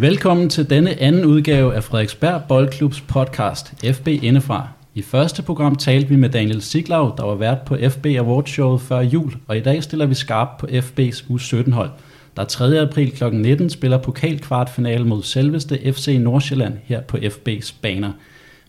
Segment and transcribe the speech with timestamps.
[0.00, 4.68] Velkommen til denne anden udgave af Frederiksberg Boldklubs podcast FB Indefra.
[4.94, 8.80] I første program talte vi med Daniel Siglau, der var vært på FB Awards showet
[8.80, 11.90] før jul, og i dag stiller vi skarp på FB's U17-hold,
[12.36, 12.80] der 3.
[12.80, 13.24] april kl.
[13.32, 18.12] 19 spiller pokalkvartfinale mod selveste FC Nordsjælland her på FB's baner.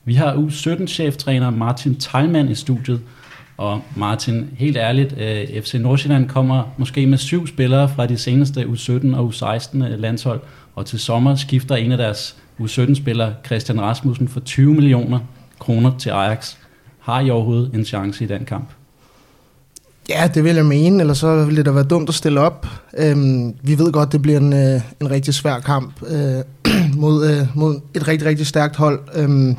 [0.05, 3.01] Vi har U17-cheftræner Martin Teilmann i studiet,
[3.57, 8.61] og Martin, helt ærligt, øh, FC Nordsjælland kommer måske med syv spillere fra de seneste
[8.61, 10.41] U17 og U16 landshold,
[10.79, 15.19] og til sommer skifter en af deres U17-spillere, Christian Rasmussen, for 20 millioner
[15.59, 16.55] kroner til Ajax.
[16.99, 18.69] Har I overhovedet en chance i den kamp?
[20.09, 22.67] Ja, det vil jeg mene, eller så ville det da være dumt at stille op.
[22.97, 26.43] Øhm, vi ved godt, det bliver en, øh, en rigtig svær kamp øh,
[27.03, 28.99] mod, øh, mod et rigtig, rigtig stærkt hold.
[29.15, 29.55] Øhm,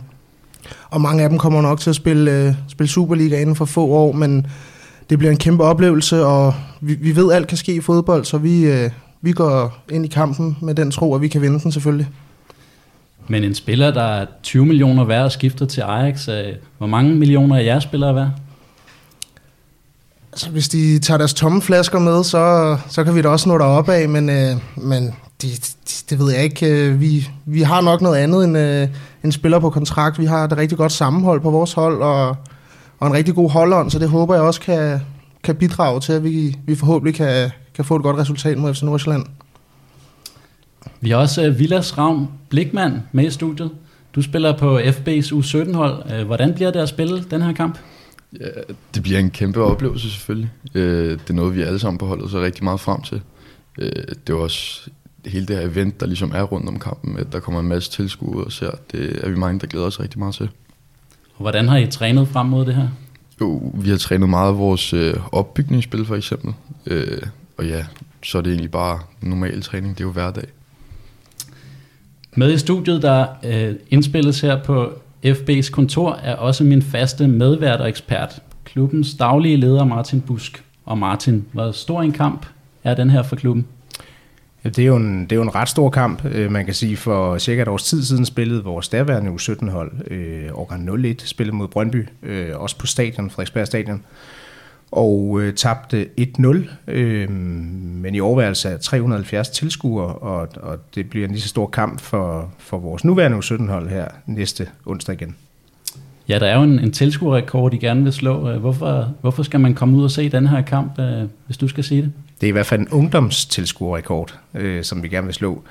[0.91, 3.87] og mange af dem kommer nok til at spille, øh, spille Superliga inden for få
[3.87, 4.47] år, men
[5.11, 8.39] det bliver en kæmpe oplevelse, og vi, vi ved, alt kan ske i fodbold, så
[8.39, 8.91] vi, øh,
[9.23, 12.09] vi går ind i kampen med den tro, at vi kan vinde den selvfølgelig.
[13.29, 16.29] Men en spiller, der er 20 millioner værd og skifter til Ajax,
[16.79, 18.31] hvor mange millioner er jeres spillere værd?
[20.33, 23.59] Altså, hvis de tager deres tomme flasker med, så, så kan vi da også nå
[23.59, 26.67] derop af, men, øh, men de, de, det ved jeg ikke.
[26.67, 28.89] Øh, vi, vi har nok noget andet end øh,
[29.25, 30.19] en spiller på kontrakt.
[30.19, 32.37] Vi har et rigtig godt sammenhold på vores hold, og,
[32.99, 35.01] og en rigtig god holdånd, så det håber jeg også kan,
[35.45, 38.83] kan bidrage til, at vi, vi forhåbentlig kan, kan få et godt resultat mod FC
[38.83, 39.27] Nordsjælland.
[41.01, 43.71] Vi har også uh, Villas Ravn Blikmand med i studiet.
[44.15, 46.21] Du spiller på FB's U17-hold.
[46.21, 47.79] Uh, hvordan bliver det at spille den her kamp?
[48.41, 48.47] Ja,
[48.95, 50.51] det bliver en kæmpe oplevelse selvfølgelig.
[50.75, 53.23] Uh, det er noget, vi alle sammen på holdet så rigtig meget frem til.
[53.79, 53.87] Uh,
[54.27, 54.91] det er også
[55.27, 57.91] hele det her event, der ligesom er rundt om kampen, at der kommer en masse
[57.91, 58.71] tilskuere og ser.
[58.93, 60.49] Det er vi mange, der glæder os rigtig meget til.
[61.35, 62.89] Og hvordan har I trænet frem mod det her?
[63.41, 66.55] Jo, vi har trænet meget af vores øh, opbygningsspil for eksempel.
[66.87, 67.23] Øh,
[67.61, 67.85] og ja,
[68.23, 70.45] så er det egentlig bare normal træning, det er jo hverdag.
[72.37, 74.93] Med i studiet, der øh, indspilles her på
[75.27, 80.65] FB's kontor, er også min faste medvært og ekspert, klubbens daglige leder Martin Busk.
[80.85, 82.47] Og Martin, hvor stor en kamp
[82.85, 83.67] er den her for klubben?
[84.65, 86.75] Ja, det, er jo en, det er jo en ret stor kamp, øh, man kan
[86.75, 86.97] sige.
[86.97, 91.69] For cirka et års tid siden spillede vores derværende U17-hold, øh, årgang 01, spillede mod
[91.69, 94.03] Brøndby, øh, også på stadion, Frederiksberg Stadion
[94.93, 101.27] og øh, tabte 1-0, øh, men i overværelse af 370 tilskuere, og, og det bliver
[101.27, 105.37] en lige så stor kamp for, for vores nuværende U17-hold her næste onsdag igen.
[106.29, 108.59] Ja, der er jo en, en tilskuerrekord, I gerne vil slå.
[108.59, 111.85] Hvorfor, hvorfor skal man komme ud og se den her kamp, øh, hvis du skal
[111.85, 112.13] sige det?
[112.41, 115.63] Det er i hvert fald en ungdomstilskuerrekord, øh, som vi gerne vil slå.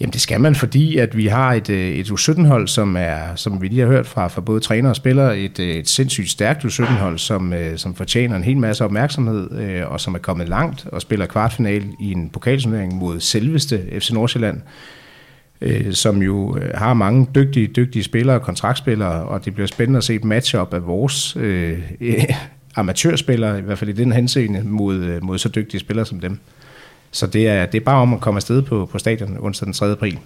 [0.00, 3.62] Jamen det skal man, fordi at vi har et, øh, et U17-hold, som er, som
[3.62, 6.64] vi lige har hørt fra, fra både træner og spillere, et, øh, et sindssygt stærkt
[6.64, 9.50] U17-hold, som, øh, som fortjener en hel masse opmærksomhed,
[9.82, 14.60] og som er kommet langt og spiller kvartfinal i en pokalturnering mod selveste FC Nordsjælland,
[15.92, 20.24] som jo har mange dygtige, dygtige spillere, kontraktspillere, og det bliver spændende at se et
[20.24, 21.78] matchup af vores øh,
[22.76, 26.38] amatørspillere, i hvert fald i den henseende, mod, mod så dygtige spillere som dem.
[27.10, 29.72] Så det er, det er bare om at komme afsted på, på stadion onsdag den
[29.72, 29.90] 3.
[29.92, 30.18] april.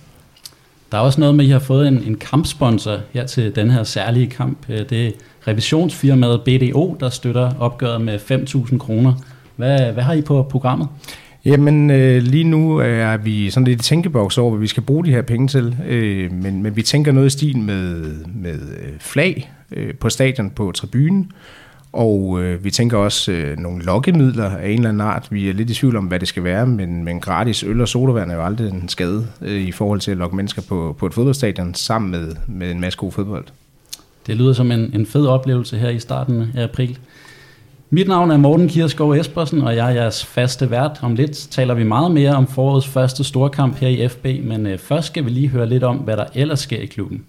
[0.93, 3.71] Der er også noget med, at I har fået en, en kampsponsor her til den
[3.71, 4.59] her særlige kamp.
[4.69, 5.11] Øh, det er
[5.49, 9.15] revisionsfirmaet BDO, der støtter opgøret med 5.000 kroner.
[9.57, 10.89] Hvad, hvad har I på programmet?
[11.45, 15.05] Jamen, øh, lige nu er vi sådan lidt i tænkeboks over, hvad vi skal bruge
[15.05, 15.77] de her penge til.
[15.89, 20.51] Øh, men, men vi tænker noget i stil med, med øh, flag øh, på stadion
[20.51, 21.33] på tribunen.
[21.93, 25.29] Og øh, vi tænker også øh, nogle lokkemidler af en eller anden art.
[25.31, 27.89] Vi er lidt i tvivl om, hvad det skal være, men, men gratis øl og
[27.89, 31.07] sodavand er jo aldrig en skade øh, i forhold til at lokke mennesker på, på
[31.07, 33.45] et fodboldstadion sammen med, med en masse god fodbold.
[34.27, 36.99] Det lyder som en, en fed oplevelse her i starten af april.
[37.91, 40.99] Mit navn er Morten Kirskov Espersen, og jeg er jeres faste vært.
[41.03, 44.79] Om lidt taler vi meget mere om forårets første storkamp her i FB, men øh,
[44.79, 47.25] først skal vi lige høre lidt om, hvad der ellers sker i klubben.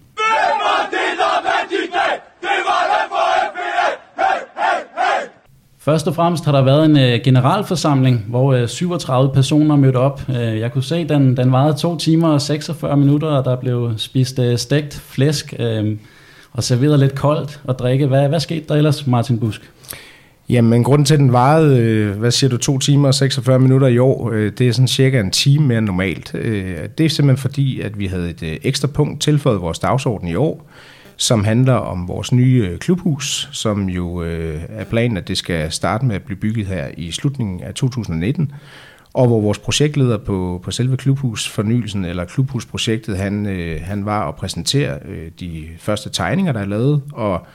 [5.83, 10.21] Først og fremmest har der været en øh, generalforsamling, hvor øh, 37 personer mødte op.
[10.29, 13.55] Øh, jeg kunne se, at den, den varede 2 timer og 46 minutter, og der
[13.55, 15.97] blev spist øh, stegt flæsk øh,
[16.51, 18.07] og serveret lidt koldt og drikke.
[18.07, 19.71] Hvad, hvad skete der ellers, Martin Busk?
[20.49, 23.87] Jamen, grunden til, at den varede, øh, hvad siger du, 2 timer og 46 minutter
[23.87, 26.31] i år, øh, det er sådan cirka en time mere normalt.
[26.35, 30.27] Øh, det er simpelthen fordi, at vi havde et øh, ekstra punkt tilføjet vores dagsorden
[30.27, 30.67] i år,
[31.21, 35.71] som handler om vores nye øh, klubhus, som jo øh, er planen, at det skal
[35.71, 38.51] starte med at blive bygget her i slutningen af 2019,
[39.13, 44.35] og hvor vores projektleder på, på selve klubhusfornyelsen, eller klubhusprojektet, han, øh, han var og
[44.35, 47.45] præsentere øh, de første tegninger, der er lavet, og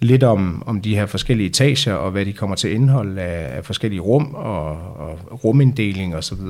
[0.00, 3.64] lidt om, om de her forskellige etager, og hvad de kommer til indhold af, af
[3.64, 6.40] forskellige rum, og, og ruminddeling osv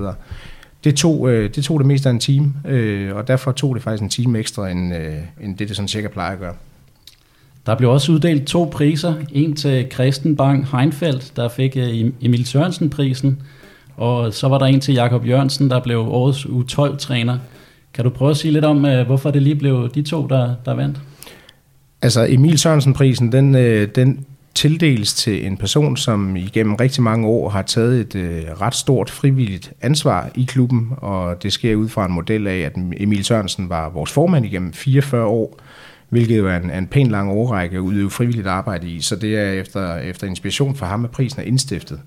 [0.84, 3.82] det tog, øh, det tog det mest af en time, øh, og derfor tog det
[3.82, 6.54] faktisk en time ekstra, end, øh, end det, det sådan cirka plejer at gøre.
[7.66, 9.14] Der blev også uddelt to priser.
[9.32, 13.42] En til Christen Bang Heinfeldt, der fik øh, Emil Sørensen-prisen,
[13.96, 17.38] og så var der en til Jakob Jørgensen, der blev årets U12-træner.
[17.94, 20.54] Kan du prøve at sige lidt om, øh, hvorfor det lige blev de to, der,
[20.64, 21.00] der vandt?
[22.02, 27.48] Altså Emil Sørensen-prisen, den, øh, den tildeles til en person, som igennem rigtig mange år
[27.48, 32.06] har taget et øh, ret stort frivilligt ansvar i klubben, og det sker ud fra
[32.06, 35.58] en model af, at Emil Sørensen var vores formand igennem 44 år,
[36.08, 39.38] hvilket jo er en, en pæn lang årrække at udøve frivilligt arbejde i, så det
[39.38, 42.00] er efter, efter inspiration fra ham, at prisen er indstiftet.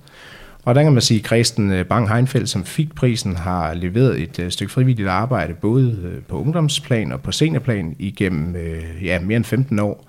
[0.65, 4.21] Og der kan man sige, at Christen øh, Bang Heinfeldt, som fik prisen, har leveret
[4.21, 8.56] et øh, stykke frivilligt arbejde, både øh, på ungdomsplan og på seniorplan, igennem
[9.03, 10.06] ja, mere end 15 år.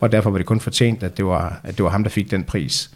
[0.00, 2.30] Og derfor var det kun fortjent, at det var, at det var ham, der fik
[2.30, 2.90] den pris.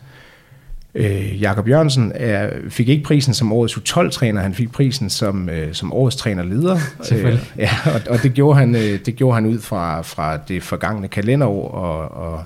[0.95, 5.75] Øh, Jakob Jørgensen er, fik ikke prisen som årets U12-træner, han fik prisen som, øh,
[5.75, 6.79] som årets trænerleder.
[7.13, 10.63] Øh, ja, og, og det, gjorde han, øh, det gjorde han ud fra, fra det
[10.63, 12.45] forgangne kalenderår, og, og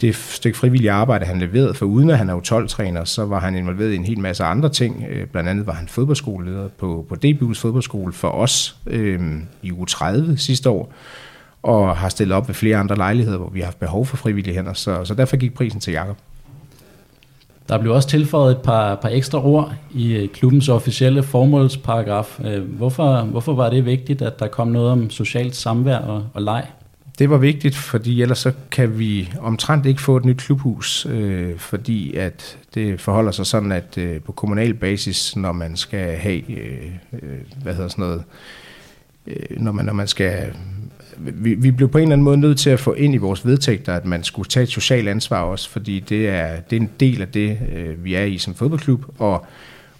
[0.00, 3.56] det stykke frivillige arbejde, han leverede, for uden at han er U12-træner, så var han
[3.56, 5.04] involveret i en hel masse andre ting.
[5.10, 9.20] Øh, blandt andet var han fodboldskoleleder på, på DBU's fodboldskole for os øh,
[9.62, 10.92] i uge 30 sidste år,
[11.62, 14.54] og har stillet op ved flere andre lejligheder, hvor vi har haft behov for frivillige
[14.54, 16.16] hænder, så, så derfor gik prisen til Jakob.
[17.68, 22.40] Der blev også tilføjet et par, par ekstra ord i øh, klubbens officielle formålsparagraf.
[22.44, 26.42] Øh, hvorfor, hvorfor var det vigtigt, at der kom noget om socialt samvær og, og
[26.42, 26.66] leg?
[27.18, 31.58] Det var vigtigt, fordi ellers så kan vi omtrent ikke få et nyt klubhus, øh,
[31.58, 36.50] fordi at det forholder sig sådan, at øh, på kommunal basis, når man skal have,
[36.50, 38.22] øh, øh, hvad hedder sådan noget,
[39.26, 40.52] øh, når, man, når man skal
[41.18, 43.46] vi, vi blev på en eller anden måde nødt til at få ind i vores
[43.46, 46.90] vedtægter, at man skulle tage et socialt ansvar også, fordi det er, det er en
[47.00, 49.46] del af det, øh, vi er i som fodboldklub, og,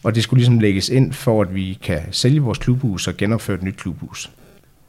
[0.03, 3.57] og det skulle ligesom lægges ind for, at vi kan sælge vores klubhus og genopføre
[3.57, 4.31] et nyt klubhus.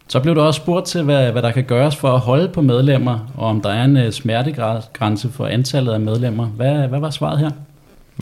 [0.08, 2.62] Så blev der også spurgt til, hvad, hvad der kan gøres for at holde på
[2.62, 6.46] medlemmer, og om der er en øh, smertegrænse for antallet af medlemmer.
[6.46, 7.50] Hvad, hvad var svaret her?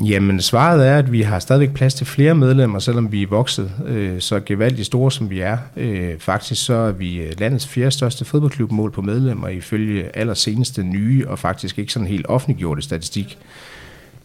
[0.05, 3.71] Jamen, svaret er, at vi har stadigvæk plads til flere medlemmer, selvom vi er vokset
[3.85, 5.57] øh, så gevaldigt store, som vi er.
[5.77, 10.83] Øh, faktisk så er vi øh, landets fjerde største fodboldklub mål på medlemmer ifølge allerseneste
[10.83, 13.37] nye og faktisk ikke sådan helt offentliggjorte statistik.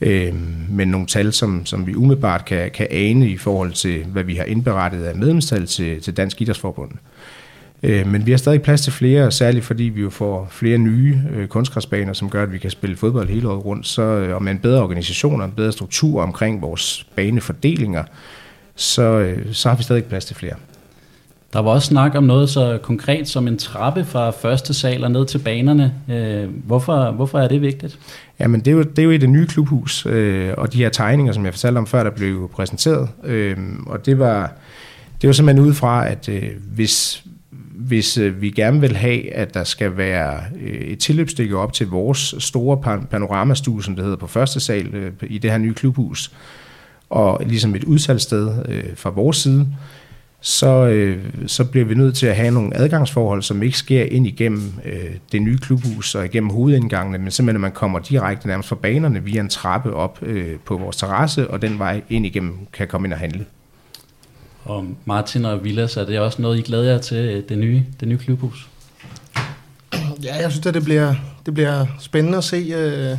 [0.00, 0.34] Øh,
[0.68, 4.34] men nogle tal, som, som vi umiddelbart kan, kan ane i forhold til, hvad vi
[4.34, 6.90] har indberettet af medlemstal til, til Dansk Idrætsforbund.
[6.92, 6.98] Øh,
[7.82, 11.48] men vi har stadig plads til flere, særligt fordi vi jo får flere nye øh,
[11.48, 13.86] kunstgræsbaner, som gør, at vi kan spille fodbold hele året rundt.
[13.86, 18.04] Så, øh, og med en bedre organisation og en bedre struktur omkring vores banefordelinger,
[18.76, 20.54] så, så har vi stadig plads til flere.
[21.52, 25.10] Der var også snak om noget så konkret som en trappe fra første sal og
[25.10, 25.94] ned til banerne.
[26.64, 27.98] Hvorfor, hvorfor er det vigtigt?
[28.40, 30.06] Jamen det er jo, det er jo i det nye klubhus,
[30.56, 33.08] og de her tegninger, som jeg fortalte om før, der blev præsenteret.
[33.86, 34.52] og det var,
[35.22, 36.28] det var simpelthen ud fra, at
[36.74, 37.24] hvis,
[37.74, 41.86] hvis øh, vi gerne vil have, at der skal være øh, et tilløbsstykke op til
[41.86, 46.32] vores store panoramastue, som det hedder på første sal øh, i det her nye klubhus,
[47.10, 48.52] og ligesom et udsalgssted
[48.96, 49.66] fra vores side,
[50.44, 54.26] så, øh, så bliver vi nødt til at have nogle adgangsforhold, som ikke sker ind
[54.26, 58.69] igennem øh, det nye klubhus og igennem hovedindgangene, men simpelthen at man kommer direkte nærmest
[58.69, 62.58] fra banerne via en trappe op øh, på vores terrasse, og den vej ind igennem
[62.72, 63.44] kan komme ind og handle.
[64.64, 67.84] Og Martin og Villas, er det også noget, I glæder jer til øh, det nye,
[68.00, 68.68] det nye klubhus?
[70.22, 71.14] Ja, jeg synes, at det bliver,
[71.46, 73.18] det bliver spændende at se, uh,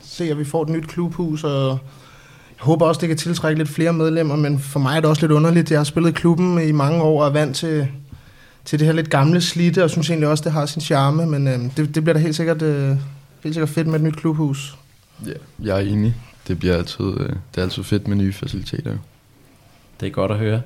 [0.00, 1.78] se, at vi får et nyt klubhus, og jeg
[2.58, 5.32] håber også, det kan tiltrække lidt flere medlemmer, men for mig er det også lidt
[5.32, 5.70] underligt.
[5.70, 7.88] Jeg har spillet i klubben i mange år og er vant til,
[8.64, 11.46] til det her lidt gamle slidte, og synes egentlig også, det har sin charme, men
[11.46, 12.96] uh, det, det bliver da helt sikkert, uh,
[13.42, 14.76] helt sikkert fedt med et nyt klubhus.
[15.26, 16.14] Ja, jeg er enig.
[16.48, 18.96] Det bliver altid, det er altid fedt med nye faciliteter.
[20.00, 20.60] Det er godt at høre.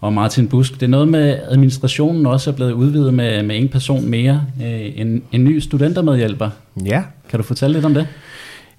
[0.00, 3.68] Og Martin Busk, det er noget med administrationen også er blevet udvidet med, med en
[3.68, 6.50] person mere, øh, en, en ny studentermedhjælper.
[6.84, 7.02] Ja.
[7.28, 8.06] Kan du fortælle lidt om det?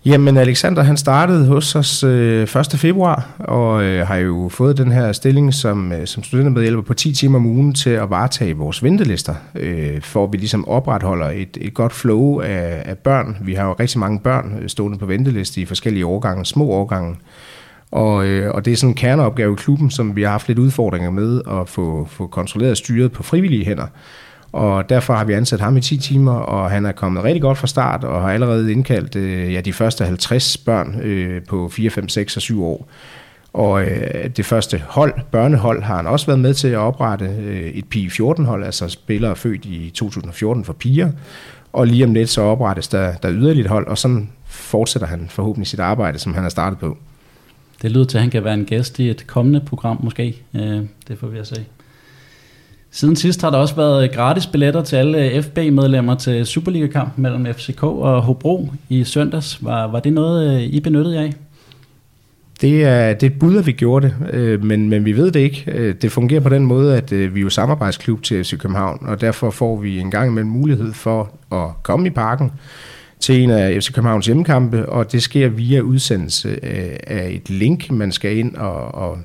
[0.06, 2.50] Jamen Alexander han startede hos os øh, 1.
[2.76, 7.14] februar og øh, har jo fået den her stilling som, øh, som studentermedhjælper på 10
[7.14, 11.58] timer om ugen til at varetage vores ventelister, øh, for at vi ligesom opretholder et,
[11.62, 13.38] et godt flow af, af børn.
[13.42, 17.16] Vi har jo rigtig mange børn øh, stående på venteliste i forskellige årgange, små årgange.
[17.96, 20.60] Og, øh, og det er sådan en kerneopgave i klubben, som vi har haft lidt
[20.60, 23.88] udfordringer med at få, få kontrolleret og styret på frivillige hænder.
[24.52, 27.58] Og derfor har vi ansat ham i 10 timer, og han er kommet rigtig godt
[27.58, 31.90] fra start, og har allerede indkaldt øh, ja, de første 50 børn øh, på 4,
[31.90, 32.88] 5, 6 og 7 år.
[33.54, 37.70] Og øh, det første hold, børnehold, har han også været med til at oprette øh,
[37.70, 41.12] et pige 14 hold altså spillere født i 2014 for piger.
[41.74, 45.68] Og lige om lidt så oprettes der, der yderligere hold, og sådan fortsætter han forhåbentlig
[45.68, 46.98] sit arbejde, som han har startet på.
[47.86, 50.42] Det lyder til, at han kan være en gæst i et kommende program måske.
[50.56, 51.66] Øh, det får vi at se.
[52.92, 57.84] Siden sidst har der også været gratis billetter til alle FB-medlemmer til Superliga-kampen mellem FCK
[57.84, 59.66] og Hobro i søndags.
[59.66, 61.34] Var, var det noget, øh, I benyttede jer af?
[62.62, 65.32] Det er, det er et bud, at vi gjorde det, øh, men, men vi ved
[65.32, 65.64] det ikke.
[65.68, 69.06] Øh, det fungerer på den måde, at øh, vi er jo samarbejdsklub til FC København,
[69.08, 72.52] og derfor får vi en gang imellem mulighed for at komme i parken
[73.20, 77.92] til en af FC Københavns hjemmekampe, og det sker via udsendelse øh, af et link,
[77.92, 79.18] man skal ind og, og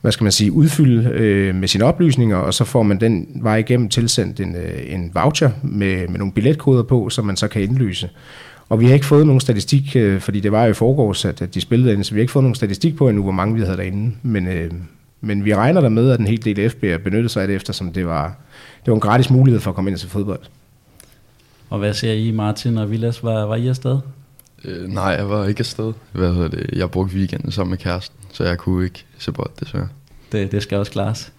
[0.00, 3.56] hvad skal man sige, udfylde øh, med sine oplysninger, og så får man den vej
[3.56, 7.62] igennem tilsendt en, øh, en voucher med, med nogle billetkoder på, som man så kan
[7.62, 8.08] indløse.
[8.68, 11.42] Og vi har ikke fået nogen statistik, øh, fordi det var jo i forgårs, at,
[11.42, 13.54] at de spillede ind, så vi har ikke fået nogen statistik på endnu, hvor mange
[13.54, 14.12] vi havde derinde.
[14.22, 14.70] Men, øh,
[15.20, 17.92] men vi regner der med, at en hel del FB benyttede sig af det, eftersom
[17.92, 18.36] det var,
[18.84, 20.40] det var en gratis mulighed for at komme ind til fodbold.
[21.70, 23.24] Og hvad siger I, Martin og Vilas?
[23.24, 23.98] Var, var I afsted?
[24.64, 25.92] Øh, nej, jeg var ikke afsted.
[26.12, 26.70] Hvad hedder det?
[26.72, 29.88] Jeg brugte weekenden sammen med kæresten, så jeg kunne ikke se bold, desværre.
[30.32, 31.32] Det, det skal også klares.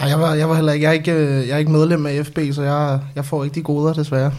[0.00, 1.12] Ej, jeg var, jeg var heller ikke, jeg er ikke,
[1.48, 4.32] jeg er ikke medlem af FB, så jeg, jeg får ikke de goder, desværre.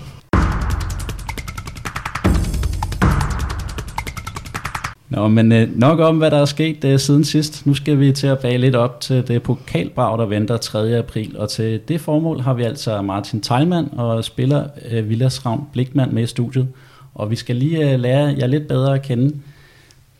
[5.10, 7.66] Nå, men øh, nok om, hvad der er sket øh, siden sidst.
[7.66, 10.98] Nu skal vi til at bage lidt op til det pokalbrag, der venter 3.
[10.98, 11.38] april.
[11.38, 16.12] Og til det formål har vi altså Martin Teilmann og spiller øh, Villas Ravn Blikmand
[16.12, 16.68] med i studiet.
[17.16, 19.36] Og vi skal lige øh, lære jer lidt bedre at kende.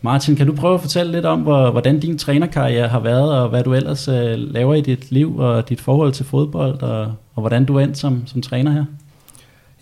[0.02, 3.50] Martin, kan du prøve at fortælle lidt om, hvor, hvordan din trænerkarriere har været, og
[3.50, 7.42] hvad du ellers øh, laver i dit liv, og dit forhold til fodbold, og, og
[7.42, 8.86] hvordan du er endt som, som træner her?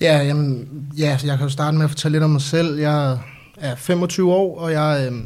[0.02, 2.80] Ja, jamen, ja, jeg kan jo starte med at fortælle lidt om mig selv.
[2.80, 3.18] Jeg
[3.66, 5.22] er 25 år, og jeg øh,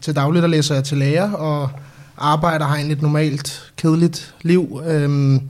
[0.00, 1.70] til dagligt der læser jeg til lærer, og
[2.18, 4.82] arbejder har egentlig et normalt, kedeligt liv.
[4.86, 5.40] Øh,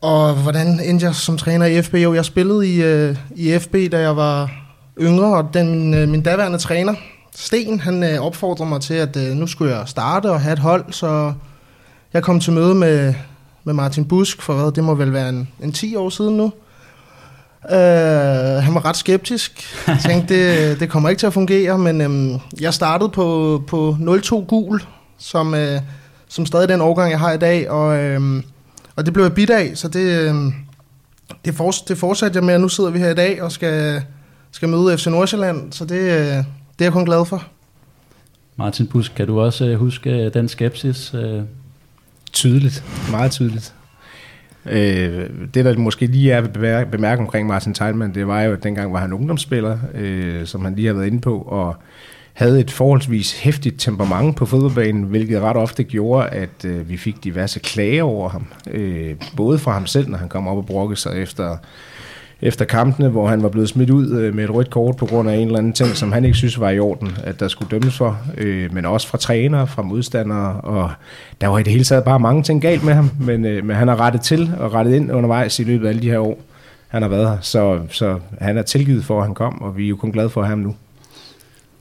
[0.00, 1.94] og hvordan endte jeg som træner i FB?
[1.94, 4.50] Jo, jeg spillede i, øh, i FB, da jeg var
[5.00, 6.94] yngre, og den, øh, min daværende træner,
[7.36, 10.58] Sten, han øh, opfordrede mig til, at øh, nu skulle jeg starte og have et
[10.58, 11.32] hold, så
[12.12, 13.14] jeg kom til møde med,
[13.64, 16.52] med Martin Busk for hvad, det må vel være en, en 10 år siden nu.
[17.64, 17.70] Uh,
[18.64, 19.64] han var ret skeptisk.
[19.86, 20.34] Jeg tænkte,
[20.70, 24.82] det, det kommer ikke til at fungere, men øhm, jeg startede på, på 0-2 gul,
[25.18, 25.80] som, øh,
[26.28, 28.44] som stadig den årgang, jeg har i dag, og, øhm,
[28.96, 30.52] og det blev jeg bit af, så det, øhm,
[31.44, 34.02] det, for, det fortsatte jeg med, og nu sidder vi her i dag og skal,
[34.50, 36.44] skal møde FC Nordsjælland, så det, øh, det
[36.78, 37.44] er jeg kun glad for.
[38.56, 41.14] Martin Busk, kan du også øh, huske øh, den skepsis?
[41.14, 41.42] Øh?
[42.32, 43.74] Tydeligt, meget tydeligt.
[44.70, 46.42] Øh, det, der måske lige er
[46.78, 50.64] at bemærke omkring Martin Teilmann, det var jo, at dengang var han ungdomsspiller, øh, som
[50.64, 51.76] han lige har været inde på, og
[52.32, 57.24] havde et forholdsvis hæftigt temperament på fodboldbanen, hvilket ret ofte gjorde, at øh, vi fik
[57.24, 58.46] diverse klager over ham.
[58.70, 61.56] Øh, både fra ham selv, når han kom op og brokkede sig efter
[62.42, 65.30] efter kampene, hvor han var blevet smidt ud øh, med et rødt kort på grund
[65.30, 67.70] af en eller anden ting, som han ikke synes var i orden, at der skulle
[67.70, 70.90] dømmes for, øh, men også fra trænere, fra modstandere, og
[71.40, 73.76] der var i det hele taget bare mange ting galt med ham, men, øh, men
[73.76, 76.38] han har rettet til og rettet ind undervejs i løbet af alle de her år,
[76.88, 79.84] han har været her, så, så han er tilgivet for, at han kom, og vi
[79.84, 80.74] er jo kun glade for ham nu.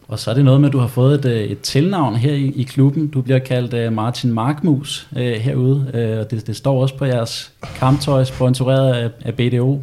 [0.08, 2.34] Og så er det noget med, at du har fået et, øh, et tilnavn her
[2.34, 3.08] i, i klubben.
[3.08, 7.06] Du bliver kaldt uh, Martin Markmus uh, herude, uh, og det, det står også på
[7.06, 9.82] jeres kamptøj, sponsoreret af, af BDO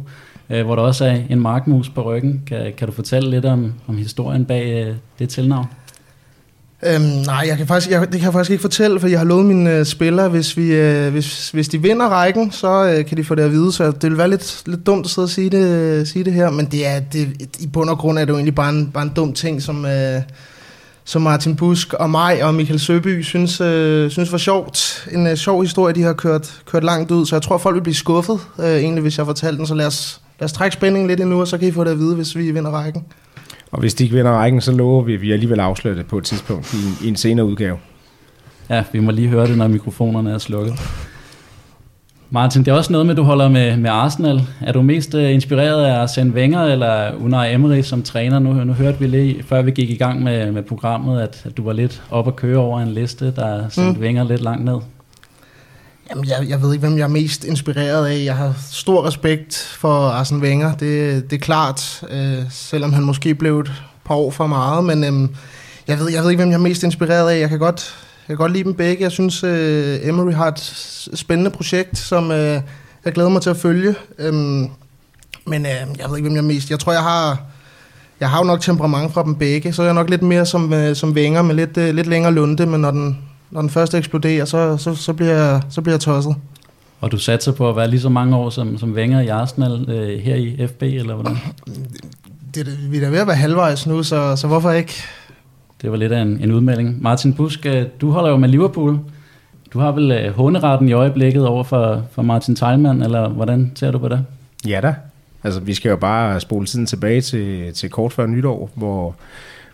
[0.49, 2.41] øh, hvor der også er en markmus på ryggen.
[2.47, 5.67] Kan, kan du fortælle lidt om, om historien bag øh, det tilnavn?
[6.83, 9.25] Øhm, nej, jeg kan faktisk, jeg, det kan jeg faktisk ikke fortælle, for jeg har
[9.25, 13.17] lovet mine øh, spillere, hvis, vi, øh, hvis, hvis de vinder rækken, så øh, kan
[13.17, 15.29] de få det at vide, så det vil være lidt, lidt dumt at sidde og
[15.29, 17.27] sige det, sige det her, men det er, det,
[17.59, 19.85] i bund og grund er det jo egentlig bare en, bare en dum ting, som,
[19.85, 20.21] øh,
[21.05, 25.07] som Martin Busk og mig og Michael Søby synes, øh, synes var sjovt.
[25.11, 27.81] En øh, sjov historie, de har kørt, kørt langt ud, så jeg tror, folk vil
[27.81, 31.07] blive skuffet, øh, egentlig, hvis jeg fortalte den, så lad os, lad os trække spændingen
[31.07, 33.03] lidt endnu, og så kan I få det at vide, hvis vi vinder rækken.
[33.71, 36.17] Og hvis de ikke vinder rækken, så lover vi, at vi alligevel afslører det på
[36.17, 37.77] et tidspunkt i en, i en senere udgave.
[38.69, 40.73] Ja, vi må lige høre det, når mikrofonerne er slukket.
[42.29, 44.41] Martin, det er også noget med, at du holder med, med Arsenal.
[44.61, 48.39] Er du mest uh, inspireret af Arsene Wenger eller Unai Emery som træner?
[48.39, 51.57] Nu, nu hørte vi lige, før vi gik i gang med, med programmet, at, at
[51.57, 54.03] du var lidt op at køre over en liste, der sendte mm.
[54.03, 54.77] Wenger lidt langt ned.
[56.09, 58.23] Jamen, jeg, jeg ved ikke, hvem jeg er mest inspireret af.
[58.23, 63.35] Jeg har stor respekt for Arsene Wenger, det, det er klart, øh, selvom han måske
[63.35, 63.71] blev et
[64.05, 65.29] par år for meget, men øh,
[65.87, 67.39] jeg, ved, jeg ved ikke, hvem jeg er mest inspireret af.
[67.39, 67.95] Jeg kan godt,
[68.27, 69.03] jeg kan godt lide dem begge.
[69.03, 70.59] Jeg synes, øh, Emery har et
[71.13, 72.61] spændende projekt, som øh,
[73.05, 73.95] jeg glæder mig til at følge.
[74.19, 74.33] Øh,
[75.45, 76.69] men øh, jeg ved ikke, hvem jeg er mest...
[76.69, 77.41] Jeg tror, jeg har...
[78.19, 80.73] Jeg har jo nok temperament fra dem begge, så er jeg nok lidt mere som,
[80.73, 83.17] øh, som Wenger med lidt, øh, lidt længere lunde, men når den,
[83.51, 86.35] når den første eksploderer, så, så, så, bliver, jeg, så bliver jeg tosset.
[87.01, 89.89] Og du satser på at være lige så mange år som, som Wenger i Arsenal
[89.89, 91.37] øh, her i FB, eller hvordan?
[92.55, 94.93] Det, det, vi er da ved at være halvvejs nu, så, så hvorfor ikke?
[95.81, 97.01] Det var lidt af en, en udmelding.
[97.01, 98.99] Martin Busk, øh, du holder jo med Liverpool.
[99.73, 103.91] Du har vel øh, håneretten i øjeblikket over for, for Martin Teilmann, eller hvordan ser
[103.91, 104.25] du på det?
[104.67, 104.95] Ja da.
[105.43, 109.15] Altså, vi skal jo bare spole tiden tilbage til, til kort før nytår, hvor,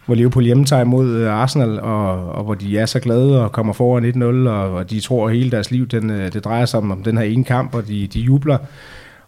[0.06, 3.52] hvor Liverpool hjemme tager imod øh, Arsenal, og, og hvor de er så glade og
[3.52, 4.06] kommer foran
[4.46, 6.92] 1-0, og, og de tror, at hele deres liv den, øh, det drejer sig om,
[6.92, 8.58] om den her ene kamp, og de, de jubler.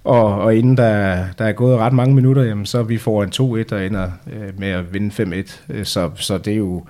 [0.03, 3.23] Og, og inden der, der er gået ret mange minutter, jamen, så er vi får
[3.23, 5.73] en 2-1 og ender øh, med at vinde 5-1.
[5.73, 6.83] Øh, så, så det er jo...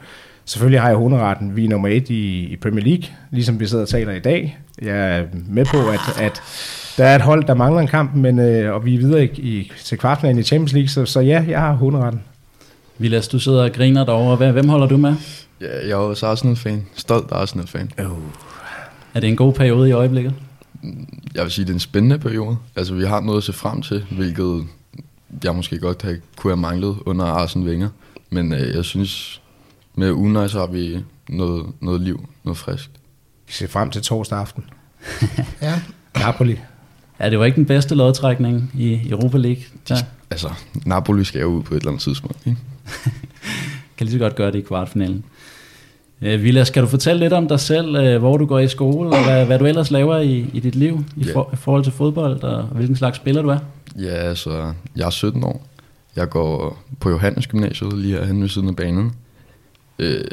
[0.45, 1.55] Selvfølgelig har jeg hunderetten.
[1.55, 4.59] Vi er nummer et i, i Premier League, ligesom vi sidder og taler i dag.
[4.81, 6.41] Jeg er med på, at, at
[6.97, 9.27] der er et hold, der mangler en kamp, men, øh, og vi er videre i,
[9.27, 12.21] i, til kvartfinalen i Champions League, så, så ja, jeg har hunderetten.
[12.97, 14.51] Vilas, du sidder og griner derovre.
[14.51, 15.15] Hvem holder du med?
[15.61, 16.85] Ja, jeg er også Arsenal-fan.
[16.95, 17.91] Stolt Arsenal-fan.
[17.99, 18.17] Oh.
[19.13, 20.33] Er det en god periode i øjeblikket?
[21.35, 22.57] Jeg vil sige, det er en spændende periode.
[22.75, 24.63] Altså, vi har noget at se frem til, hvilket
[25.43, 27.89] jeg måske godt have, kunne have manglet under Arsene Wenger.
[28.29, 29.41] Men øh, jeg synes,
[29.95, 32.89] med Unai, så har vi noget, noget liv, noget frisk.
[33.47, 34.63] Vi ser frem til torsdag aften.
[35.61, 35.81] Ja,
[36.19, 36.59] Napoli.
[37.23, 39.63] Ja, det var ikke den bedste lodtrækning i Europa League.
[39.89, 39.95] Ja.
[40.31, 40.49] Altså,
[40.85, 42.37] Napoli skal jo ud på et eller andet tidspunkt.
[42.47, 42.57] Ikke?
[43.97, 45.23] Kan lige så godt gøre det i kvartfinalen.
[46.21, 49.09] Øh, Vilas, kan du fortælle lidt om dig selv, øh, hvor du går i skole,
[49.09, 51.33] og hvad, hvad du ellers laver i, i dit liv i, Ja.
[51.33, 53.59] for, i forhold til fodbold, og hvilken slags spiller du er?
[53.99, 55.65] Ja, altså, jeg er 17 år.
[56.15, 59.13] Jeg går på Johannes Gymnasiet lige herhen ved siden af banen.
[59.99, 60.23] Øh,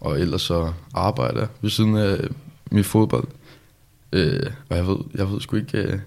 [0.00, 2.16] og ellers så arbejder jeg ved siden af
[2.70, 3.24] min fodbold.
[4.12, 5.98] Øh, og jeg ved, jeg ved sgu ikke, øh,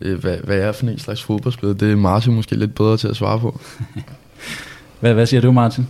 [0.00, 1.74] øh, hvad, hvad jeg er for en slags fodboldspiller.
[1.74, 3.60] Det er Martin måske lidt bedre til at svare på.
[5.00, 5.86] Hvad, hvad siger du, Martin?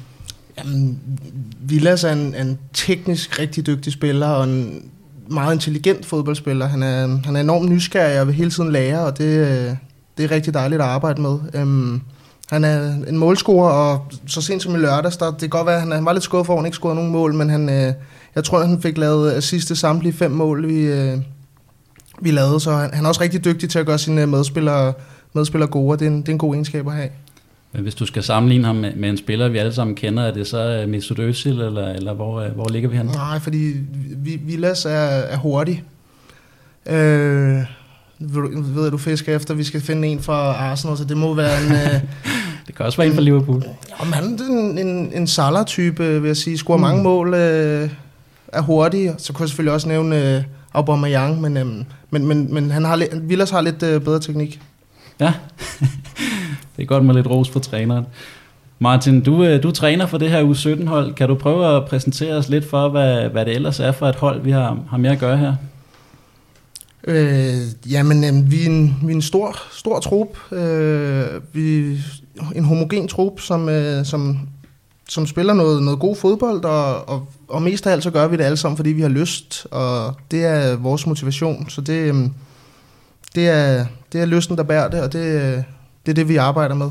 [0.58, 0.98] Jamen,
[1.60, 4.82] Villas er en, en teknisk rigtig dygtig spiller, og en
[5.30, 6.66] meget intelligent fodboldspiller.
[6.66, 9.76] Han er, han er enormt nysgerrig og vil hele tiden lære, og det, øh,
[10.18, 11.38] det er rigtig dejligt at arbejde med.
[11.54, 12.00] Øhm,
[12.50, 15.74] han er en målscorer, og så sent som i lørdags, der, det kan godt være,
[15.74, 17.68] at han, han var lidt skuffet over, at han ikke scorede nogen mål, men han,
[17.68, 17.92] øh,
[18.34, 21.18] jeg tror, at han fik lavet assist til samtlige fem mål, vi, øh,
[22.20, 24.92] vi lavede, så han, han er også rigtig dygtig til at gøre sine medspillere,
[25.32, 27.08] medspillere gode, og det er, en, det er en god egenskab at have.
[27.72, 30.32] Men Hvis du skal sammenligne ham med, med en spiller, vi alle sammen kender, er
[30.32, 33.12] det så uh, Mesut Özil, eller, eller hvor, uh, hvor ligger vi henne?
[33.12, 33.74] Nej, fordi
[34.16, 35.84] vi, Villas er, er hurtig.
[36.86, 37.58] Øh,
[38.18, 41.62] ved, at du fisker efter, vi skal finde en fra Arsenal, så det må være
[41.62, 41.72] en...
[41.72, 42.00] Øh,
[42.66, 43.64] Det kan også være en fra Liverpool.
[43.98, 46.58] om han er en, en, en Salah-type, vil jeg sige.
[46.58, 47.90] Scorer mange mål, øh,
[48.48, 49.14] er hurtig.
[49.18, 50.42] Så kunne jeg selvfølgelig også nævne øh,
[50.74, 51.66] Aubameyang, men, øh,
[52.10, 54.60] men, men, men han har, Villas har lidt øh, bedre teknik.
[55.20, 55.32] Ja,
[56.76, 58.06] det er godt med lidt ros for træneren.
[58.78, 61.14] Martin, du, øh, du træner for det her U17-hold.
[61.14, 64.14] Kan du prøve at præsentere os lidt for, hvad, hvad det ellers er for et
[64.14, 65.54] hold, vi har, har med at gøre her?
[67.04, 70.52] Øh, jamen, øh, vi er en, vi er en stor, stor trup.
[70.52, 71.92] Øh, vi
[72.36, 74.38] er en homogen trup, som, øh, som,
[75.10, 78.36] som spiller noget, noget god fodbold, og, og, og mest af alt så gør vi
[78.36, 81.66] det alle sammen, fordi vi har lyst, og det er vores motivation.
[81.68, 82.14] Så det, øh,
[83.34, 85.64] det, er, det er lysten, der bærer det, og det,
[86.06, 86.90] det er det, vi arbejder med.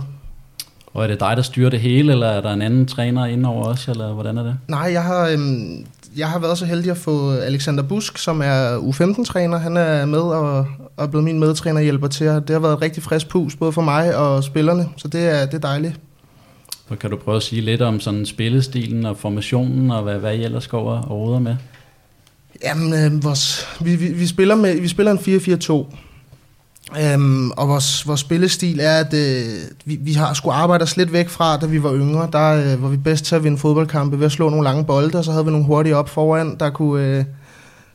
[0.94, 3.50] Og er det dig, der styrer det hele, eller er der en anden træner inde
[3.50, 4.58] over os, eller hvordan er det?
[4.68, 5.86] Nej, jeg har, øhm,
[6.18, 9.58] jeg har været så heldig at få Alexander Busk, som er U15-træner.
[9.58, 10.58] Han er med og,
[10.98, 12.28] og er blevet min medtræner og hjælper til.
[12.28, 15.46] Det har været et rigtig frisk pus, både for mig og spillerne, så det er,
[15.46, 16.00] det er dejligt.
[16.90, 20.36] Så kan du prøve at sige lidt om sådan spillestilen og formationen, og hvad, hvad
[20.36, 21.56] I ellers går og råder med?
[22.64, 25.96] Jamen, øh, vores, vi, vi, vi, spiller med, vi spiller en 4-4-2.
[27.02, 29.44] Øhm, og vores, vores spillestil er, at øh,
[29.86, 32.30] vi, vi har skulle arbejde os lidt væk fra, da vi var yngre.
[32.32, 35.18] Der øh, var vi bedst til at vinde fodboldkampe ved at slå nogle lange bolde,
[35.18, 37.24] og så havde vi nogle hurtige op foran, der kunne, øh,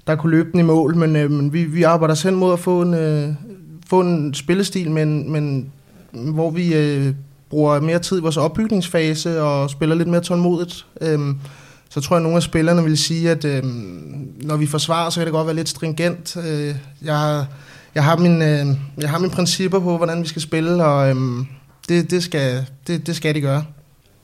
[0.07, 0.97] der kunne løbe den i mål.
[0.97, 3.29] Men, øh, men vi, vi arbejder os hen mod at få en, øh,
[3.87, 5.71] få en spillestil, men, men,
[6.13, 7.15] hvor vi øh,
[7.51, 10.87] bruger mere tid i vores opbygningsfase og spiller lidt mere tålmodigt.
[11.01, 11.37] Øhm,
[11.91, 13.63] så tror jeg, at nogle af spillerne vil sige, at øh,
[14.43, 16.37] når vi forsvarer, så kan det godt være lidt stringent.
[16.49, 17.47] Øh, jeg, har-
[17.95, 18.67] jeg, har min, øh,
[18.99, 21.17] jeg har mine principper på, hvordan vi skal spille, og øh,
[21.89, 23.65] det, det, skal, det, det skal de gøre.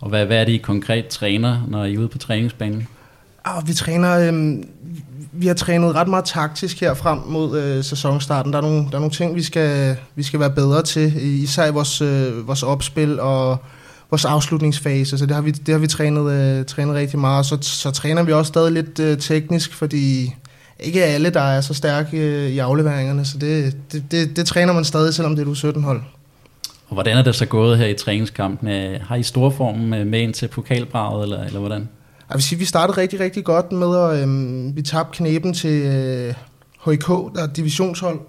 [0.00, 2.88] Og hvad, hvad er det, I konkret træner, når I er ude på træningsbanen?
[3.44, 4.56] Og vi træner, øh,
[5.32, 8.52] vi har trænet ret meget taktisk her frem mod øh, sæsonstarten.
[8.52, 11.66] Der er, nogle, der er nogle ting, vi skal, vi skal være bedre til, især
[11.66, 13.58] i vores, øh, vores opspil og
[14.10, 15.18] vores afslutningsfase.
[15.18, 17.46] Så det har vi, det har vi trænet, øh, trænet rigtig meget.
[17.46, 20.34] Så, så træner vi også stadig lidt øh, teknisk, fordi
[20.80, 23.24] ikke alle, der er så stærke øh, i afleveringerne.
[23.24, 26.02] Så det, det, det, det træner man stadig, selvom det er et U17-hold.
[26.88, 28.68] Og hvordan er det så gået her i træningskampen?
[28.68, 31.88] Øh, har I storformen øh, med ind til pokalbraget, eller, eller hvordan?
[32.30, 35.82] Jeg vil sige, vi startede rigtig, rigtig godt med, at øh, vi tabte knepen til
[35.82, 36.34] øh,
[36.84, 38.20] HIK, der er divisionshold.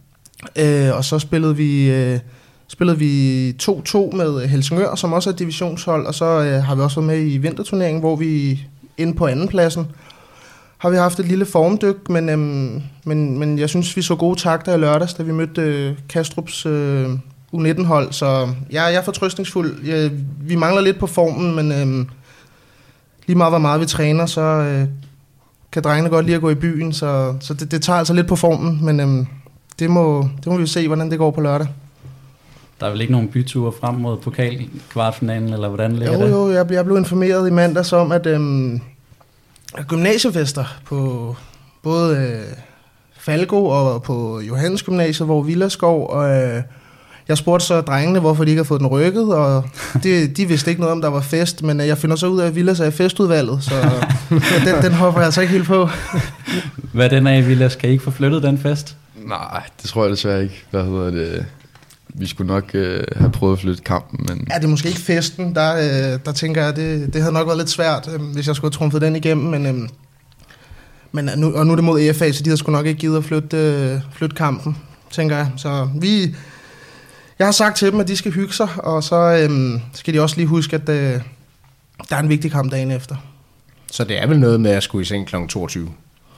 [0.62, 2.18] øh, og så spillede vi, øh,
[2.68, 7.00] spillede vi 2-2 med Helsingør, som også er divisionshold, og så øh, har vi også
[7.00, 8.60] været med i vinterturneringen, hvor vi
[8.98, 9.86] inde på andenpladsen
[10.78, 14.40] har vi haft et lille formdyk, men, øhm, men, men jeg synes, vi så gode
[14.40, 17.08] takter i lørdags, da vi mødte øh, Kastrups øh,
[17.54, 19.86] U19-hold, så ja, jeg er fortrøstningsfuld.
[19.86, 22.08] Jeg, vi mangler lidt på formen, men øhm,
[23.28, 24.88] lige meget hvor meget vi træner, så øh,
[25.72, 28.26] kan drengene godt lide at gå i byen, så, så det, det tager altså lidt
[28.26, 29.26] på formen, men øhm,
[29.78, 31.66] det, må, det må vi se, hvordan det går på lørdag.
[32.80, 36.30] Der er vel ikke nogen byture frem mod pokal kvartfinalen, eller hvordan ligger jo, det?
[36.30, 38.80] Jo, jeg, jeg blev informeret i mandags om, at øhm,
[39.88, 41.36] gymnasiefester på
[41.82, 42.56] både øh,
[43.18, 46.62] Falgo og på Johannes Gymnasiet, hvor Villaskov, og øh,
[47.28, 49.64] jeg spurgte så drengene, hvorfor de ikke har fået den rykket, og
[50.02, 52.40] de, de vidste ikke noget om, der var fest, men øh, jeg finder så ud
[52.40, 55.66] af, at Villas er i festudvalget, så ja, den, den hopper jeg altså ikke helt
[55.66, 55.88] på.
[56.92, 57.76] Hvad er den af, Villas?
[57.76, 58.96] Kan I ikke få flyttet den fest?
[59.26, 60.64] Nej, det tror jeg desværre ikke.
[60.70, 61.46] Hvad hedder det?
[62.14, 65.00] Vi skulle nok øh, have prøvet at flytte kampen, men Ja, det er måske ikke
[65.00, 68.46] festen, der, øh, der tænker jeg, det, det havde nok været lidt svært, øh, hvis
[68.46, 69.88] jeg skulle have trumfet den igennem, men, øh,
[71.12, 73.16] men nu, og nu er det mod EFA, så de har sgu nok ikke givet
[73.16, 74.76] at flytte, øh, flytte kampen,
[75.10, 75.50] tænker jeg.
[75.56, 76.34] Så vi,
[77.38, 80.20] jeg har sagt til dem, at de skal hygge sig, og så øh, skal de
[80.20, 81.20] også lige huske, at øh,
[82.10, 83.16] der er en vigtig kamp dagen efter.
[83.92, 85.36] Så det er vel noget med at skulle i seng kl.
[85.48, 85.88] 22?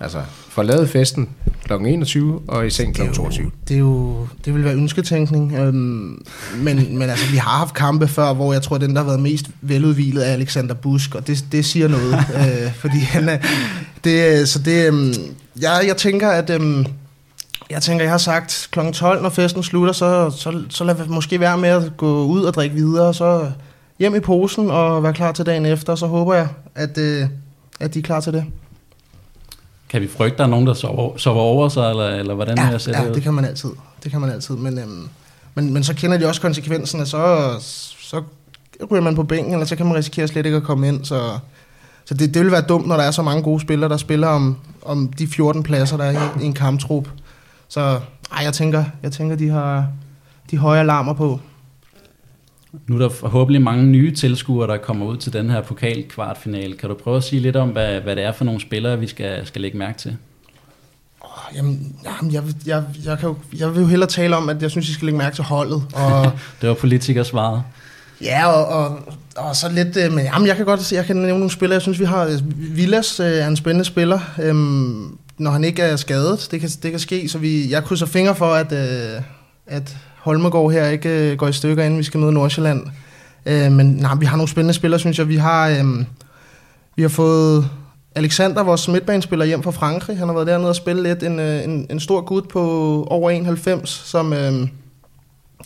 [0.01, 1.29] Altså, forlade festen
[1.65, 1.73] kl.
[1.73, 3.03] 21 og i seng kl.
[3.03, 3.45] Det er 22.
[3.45, 5.55] jo, det, er jo, det vil være ønsketænkning.
[5.55, 6.23] Øhm,
[6.57, 9.07] men, men altså, vi har haft kampe før, hvor jeg tror, at den, der har
[9.07, 12.15] været mest veludvilet, er Alexander Busk, og det, det siger noget.
[12.41, 13.39] øh, fordi han er,
[14.05, 15.15] det, så det, øhm,
[15.61, 16.51] jeg, jeg tænker, at...
[16.51, 16.87] Øhm,
[17.71, 18.81] jeg tænker, jeg har sagt kl.
[18.93, 22.55] 12, når festen slutter, så, så, så lad måske være med at gå ud og
[22.55, 23.51] drikke videre, og så
[23.99, 27.27] hjem i posen og være klar til dagen efter, så håber jeg, at, øh,
[27.81, 28.45] at de er klar til det.
[29.89, 32.65] Kan vi frygte, der er nogen, der sover, sover over sig, eller, eller hvordan Ja,
[32.65, 33.71] er jeg ja, det kan man altid.
[34.03, 35.09] Det kan man altid, men, øhm,
[35.55, 37.55] men, men så kender de også konsekvensen, at så,
[38.01, 38.23] så
[38.91, 41.39] ryger man på bænken, eller så kan man risikere slet ikke at komme ind, så,
[42.05, 44.29] så det, det vil være dumt, når der er så mange gode spillere, der spiller
[44.29, 47.09] om, om de 14 pladser, der er i, i en kamptrup.
[47.71, 47.81] Så
[48.33, 49.89] ej, jeg tænker, jeg tænker, de har
[50.51, 51.41] de høje alarmer på.
[52.87, 56.77] Nu er der forhåbentlig mange nye tilskuere, der kommer ud til den her pokal kvartfinale.
[56.77, 59.07] Kan du prøve at sige lidt om, hvad, hvad det er for nogle spillere, vi
[59.07, 60.17] skal, skal lægge mærke til?
[61.21, 64.63] Oh, jamen, jamen jeg, jeg, jeg, kan jo, jeg vil jo hellere tale om, at
[64.63, 65.83] jeg synes, I skal lægge mærke til holdet.
[65.95, 67.63] Og, Det var politikers svaret.
[68.21, 68.99] Ja, og, og,
[69.37, 71.75] og så lidt, øh, men jamen, jeg kan godt se, jeg kan nævne nogle spillere,
[71.75, 75.97] jeg synes, vi har, Villas øh, er en spændende spiller, øhm, når han ikke er
[75.97, 79.23] skadet, det kan, det kan ske, så vi, jeg krydser fingre for, at, øh,
[79.67, 82.87] at Holmegård her ikke øh, går i stykker, inden vi skal møde Nordsjælland.
[83.47, 86.05] Øh, men nej, vi har nogle spændende spillere, synes jeg, vi har, øh,
[86.97, 87.69] vi har fået
[88.15, 91.65] Alexander, vores midtbanespiller, hjem fra Frankrig, han har været dernede og spille lidt, en, øh,
[91.65, 92.63] en, en stor gut på
[93.11, 94.33] over 91, som...
[94.33, 94.69] Øh,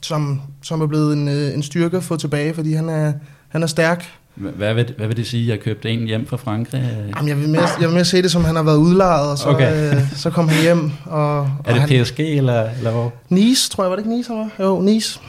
[0.02, 3.12] som, som er blevet en, øh, en styrke at få tilbage, fordi han er,
[3.48, 4.04] han er stærk.
[4.34, 6.90] Hvad vil, hvad vil det sige, at jeg købte en hjem fra Frankrig?
[7.16, 9.38] Jamen, jeg, vil mere, jeg vil mere se det, som han har været udlejet, og
[9.38, 9.94] så, Okay.
[9.94, 10.92] øh, så kom han hjem.
[11.04, 13.12] Og, og Er det han, PSG, eller, eller hvor?
[13.28, 14.64] Nice, tror jeg, var det ikke Nice, han var?
[14.64, 15.20] Jo, Nice.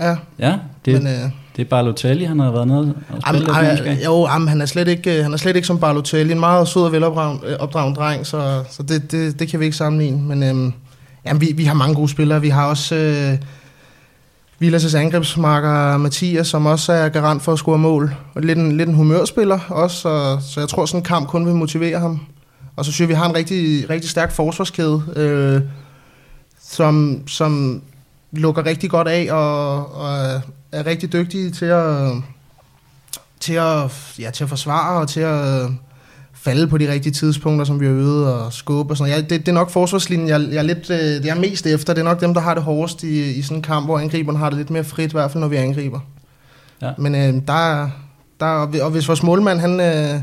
[0.00, 1.06] Ja, Ja, det, men...
[1.06, 2.86] Øh, det er bare Lotelli, han har været nede og
[3.26, 4.04] Jamen, spillet ej, måske.
[4.04, 6.32] jo, jamen, han er slet ikke, øh, han er slet ikke som Balotelli.
[6.32, 9.76] En meget sød og velopdragen øh, dreng, så, så det, det, det, kan vi ikke
[9.76, 10.22] sammenligne.
[10.22, 10.72] Men øhm,
[11.26, 12.40] jamen, vi, vi har mange gode spillere.
[12.40, 13.38] Vi har også øh,
[14.62, 18.14] Villas' angrebsmarker Mathias, som også er garant for at score mål.
[18.34, 21.46] Og lidt en, lidt en humørspiller også, så, så jeg tror, sådan en kamp kun
[21.46, 22.20] vil motivere ham.
[22.76, 25.62] Og så synes jeg, vi har en rigtig, rigtig stærk forsvarskæde, øh,
[26.62, 27.82] som, som
[28.32, 30.42] lukker rigtig godt af og, og
[30.72, 32.12] er, rigtig dygtige til at,
[33.40, 35.70] til at, ja, til at forsvare og til at
[36.42, 39.22] falde på de rigtige tidspunkter, som vi har øvet og skubbe og sådan noget.
[39.22, 41.92] Ja, det, det er nok forsvarslinjen, jeg, jeg, er lidt, øh, det er mest efter.
[41.94, 44.38] Det er nok dem, der har det hårdest i, i sådan en kamp, hvor angriberne
[44.38, 46.00] har det lidt mere frit, i hvert fald når vi angriber.
[46.82, 46.90] Ja.
[46.98, 47.90] Men øh, der, er-
[48.40, 50.20] der, er- og hvis vores målmand, han, øh,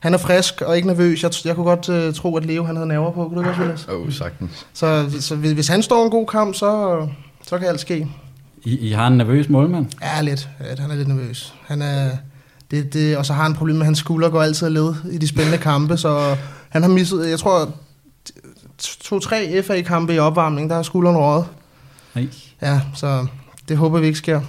[0.00, 2.76] han er frisk og ikke nervøs, jeg, jeg kunne godt øh, tro, at Leo han
[2.76, 3.28] havde nerver på.
[3.28, 3.88] Kunne du godt Silas?
[3.88, 4.66] Åh, oh, sagtens.
[4.72, 7.06] Så, så hvis hvis han står en god kamp, så,
[7.46, 8.06] så kan alt ske.
[8.64, 9.86] I, I har en nervøs målmand.
[10.02, 10.48] Ja, lidt.
[10.60, 11.54] Ja, han er lidt nervøs.
[11.66, 12.08] Han er,
[12.74, 14.94] det, det, og så har han et problem med, at hans skulder går altid led
[15.12, 16.36] i de spændende kampe, så
[16.68, 17.74] han har misset, jeg tror,
[19.00, 21.44] to-tre FA-kampe i opvarmning, der har skulderen røget.
[22.14, 22.28] Nej.
[22.62, 23.26] Ja, så
[23.68, 24.40] det håber vi ikke sker.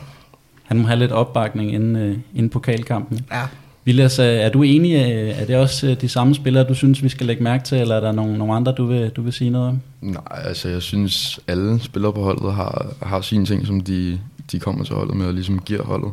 [0.63, 3.19] Han må have lidt opbakning inden, øh, inden pokalkampen.
[3.31, 3.41] Ja.
[3.83, 4.93] Vilas, øh, er du enig?
[4.93, 7.95] øh, Er det også de samme spillere, du synes, vi skal lægge mærke til, eller
[7.95, 9.81] er der nogle, nogle andre, du vil, du vil sige noget om?
[10.01, 14.19] Nej, altså jeg synes, alle spillere på holdet har, har sine ting, som de,
[14.51, 16.11] de kommer til holdet med og ligesom giver holdet.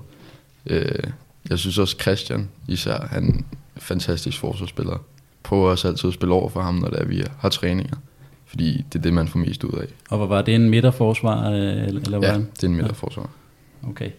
[0.67, 0.85] Øh,
[1.51, 3.45] jeg synes også Christian især, han er en
[3.77, 4.97] fantastisk forsvarsspiller.
[5.43, 7.97] Prøver også altid at spille over for ham, når det er, vi har træninger.
[8.47, 9.87] fordi det er det, man får mest ud af.
[10.11, 12.49] Og hvor var det en midterforsvar, øh, eller eller Ja, hvordan?
[12.57, 13.29] det er en midterforsvar.
[13.89, 14.11] Okay.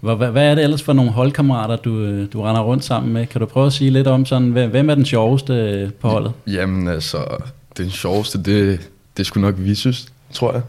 [0.00, 3.12] Hvad, hvad, hvad er det ellers for nogle holdkammerater, du, øh, du render rundt sammen
[3.12, 3.26] med?
[3.26, 6.32] Kan du prøve at sige lidt om sådan, hvem, er den sjoveste øh, på holdet?
[6.46, 7.18] Jamen altså,
[7.76, 8.80] den sjoveste, det,
[9.16, 10.62] det er sgu nok Visus, tror jeg.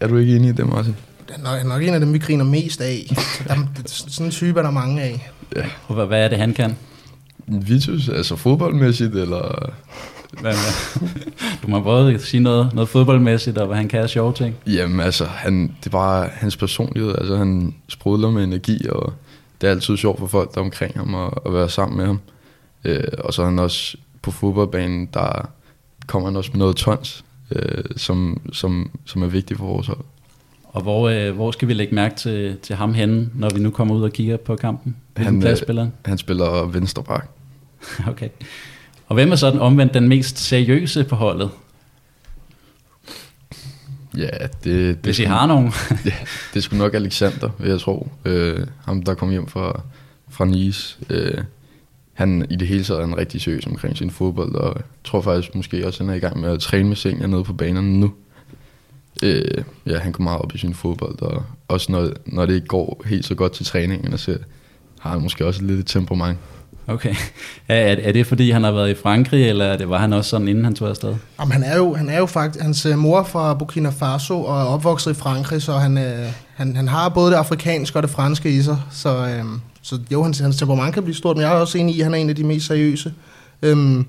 [0.00, 0.96] Er du ikke enig i det, Martin?
[1.28, 3.06] Det er nok, nok en af dem, vi griner mest af.
[3.38, 5.30] Så der, det, sådan en type er der mange af.
[5.88, 6.76] Og hvad, hvad er det, han kan?
[7.46, 9.72] Vitus, altså fodboldmæssigt, eller...
[10.40, 11.08] Hvad, hvad?
[11.62, 14.54] Du må både sige noget, noget fodboldmæssigt, og hvad han kan af sjove ting.
[14.66, 17.14] Jamen altså, han, det er bare hans personlighed.
[17.18, 19.12] Altså, han sprudler med energi, og
[19.60, 22.06] det er altid sjovt for folk, der er omkring ham, at, at være sammen med
[22.06, 22.20] ham.
[22.84, 25.50] Øh, og så er han også på fodboldbanen, der
[26.06, 30.04] kommer han også med noget tons, øh, som, som, som er vigtigt for vores hold.
[30.76, 33.70] Og hvor, øh, hvor skal vi lægge mærke til, til ham henne, når vi nu
[33.70, 34.96] kommer ud og kigger på kampen?
[35.14, 35.92] Hvilken Han, plads øh, spiller han?
[36.04, 37.28] Han spiller venstre bak.
[38.08, 38.28] Okay.
[39.06, 41.50] Og hvem er så den omvendt den mest seriøse på holdet,
[44.16, 45.72] Ja, det, det, hvis I sgu- har nogen?
[46.04, 46.12] ja,
[46.54, 48.08] det sgu nok Alexander, vil jeg tro.
[48.24, 49.80] Øh, ham, der kom hjem fra,
[50.28, 50.98] fra Nice.
[51.10, 51.38] Øh,
[52.12, 55.20] han i det hele taget er en rigtig seriøs omkring sin fodbold, og jeg tror
[55.20, 58.00] faktisk måske også, han er i gang med at træne med senior nede på banerne
[58.00, 58.12] nu.
[59.22, 62.66] Øh, ja, han går meget op i sin fodbold, og også når, når det ikke
[62.66, 64.38] går helt så godt til træningen, så
[65.00, 66.38] har han måske også lidt et temperament.
[66.86, 67.14] Okay.
[67.68, 70.30] Er, er, det fordi, han har været i Frankrig, eller er det, var han også
[70.30, 71.14] sådan, inden han tog afsted?
[71.40, 74.44] Jamen, han er jo, han er jo faktisk, hans øh, mor er fra Burkina Faso
[74.44, 78.02] og er opvokset i Frankrig, så han, øh, han, han har både det afrikanske og
[78.02, 78.78] det franske i sig.
[78.90, 79.44] Så, øh,
[79.82, 82.04] så jo, hans, hans temperament kan blive stort, men jeg er også enig i, at
[82.04, 83.12] han er en af de mest seriøse.
[83.62, 84.06] Øhm,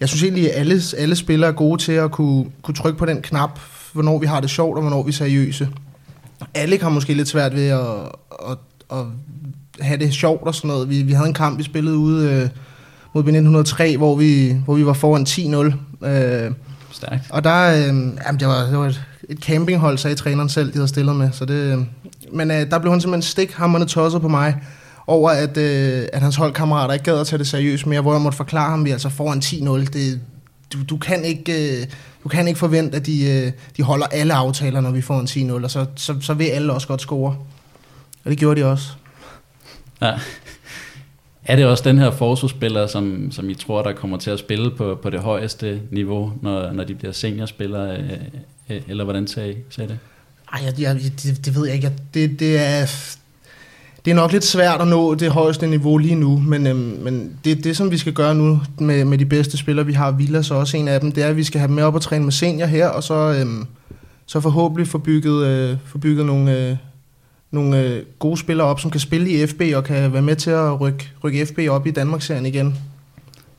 [0.00, 3.06] jeg synes egentlig, at alle, alle spillere er gode til at kunne, kunne trykke på
[3.06, 3.60] den knap,
[3.96, 5.68] hvornår vi har det sjovt og hvornår vi er seriøse.
[6.54, 7.80] Alle har måske lidt svært ved at,
[8.50, 8.58] at,
[8.90, 9.04] at
[9.80, 10.90] have det sjovt og sådan noget.
[10.90, 12.48] Vi, vi havde en kamp, vi spillede ude øh,
[13.14, 15.26] mod B1903, hvor vi, hvor vi var foran
[16.02, 16.06] 10-0.
[16.06, 16.52] Øh,
[16.92, 17.22] Stærkt.
[17.30, 17.86] og der, øh,
[18.26, 21.32] jamen det var, det var et, et campinghold, sagde træneren selv, de havde stillet med.
[21.32, 21.78] Så det, øh,
[22.32, 24.56] men øh, der blev han simpelthen stikhammerende tosset på mig,
[25.06, 28.20] over at, øh, at hans holdkammerater ikke gad at tage det seriøst mere, hvor jeg
[28.20, 29.84] måtte forklare ham, at vi er altså foran 10-0.
[29.92, 30.20] Det,
[30.72, 31.86] du, du, kan ikke, øh,
[32.22, 35.50] du kan ikke forvente, at de, øh, de holder alle aftaler, når vi får en
[35.50, 37.36] 10-0, og så, så, så vil alle også godt score.
[38.24, 38.88] Og det gjorde de også.
[40.02, 40.18] Ja.
[41.44, 44.70] Er det også den her forsvarsspiller, som, som I tror, der kommer til at spille
[44.70, 48.10] på, på det højeste niveau, når, når de bliver seniorspillere, øh,
[48.70, 49.98] øh, eller hvordan sagde I sagde det?
[50.52, 51.86] Ej, jeg, jeg, det, det ved jeg ikke.
[51.86, 53.16] Jeg, det, det, er,
[54.06, 57.38] det er nok lidt svært at nå det højeste niveau lige nu, men, øhm, men
[57.44, 60.50] det, det, som vi skal gøre nu med, med de bedste spillere, vi har, Villas
[60.50, 62.02] er også en af dem, det er, at vi skal have dem med op og
[62.02, 63.66] træne med senior her, og så, øhm,
[64.26, 66.76] så forhåbentlig få bygget, øh, få bygget nogle, øh,
[67.50, 70.50] nogle øh, gode spillere op, som kan spille i FB og kan være med til
[70.50, 72.78] at rykke, rykke FB op i Danmarksserien igen.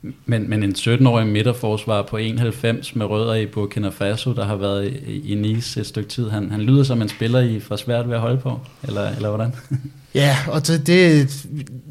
[0.02, 4.92] Men, men en 17-årig midterforsvar på 91 med rødder i Burkina Faso, der har været
[5.06, 8.08] i, i Nice et stykke tid, han, han lyder som en spiller, I får svært
[8.08, 9.52] ved at holde på, eller, eller hvordan?
[10.14, 11.28] Ja, og det, det,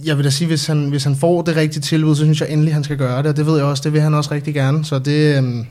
[0.05, 2.49] jeg vil da sige, hvis han, hvis han får det rigtige tilbud, så synes jeg
[2.49, 4.53] endelig, han skal gøre det, og det ved jeg også, det vil han også rigtig
[4.53, 5.65] gerne, så det, øhm,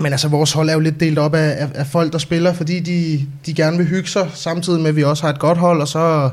[0.00, 2.52] men altså vores hold er jo lidt delt op af, af, af folk, der spiller,
[2.52, 5.58] fordi de, de gerne vil hygge sig, samtidig med, at vi også har et godt
[5.58, 6.30] hold, og så,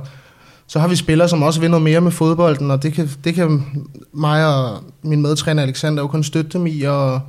[0.67, 3.33] så har vi spillere, som også vil noget mere med fodbolden, og det kan, det
[3.33, 3.65] kan
[4.11, 7.21] mig og min medtræner Alexander jo kun støtte dem i, og,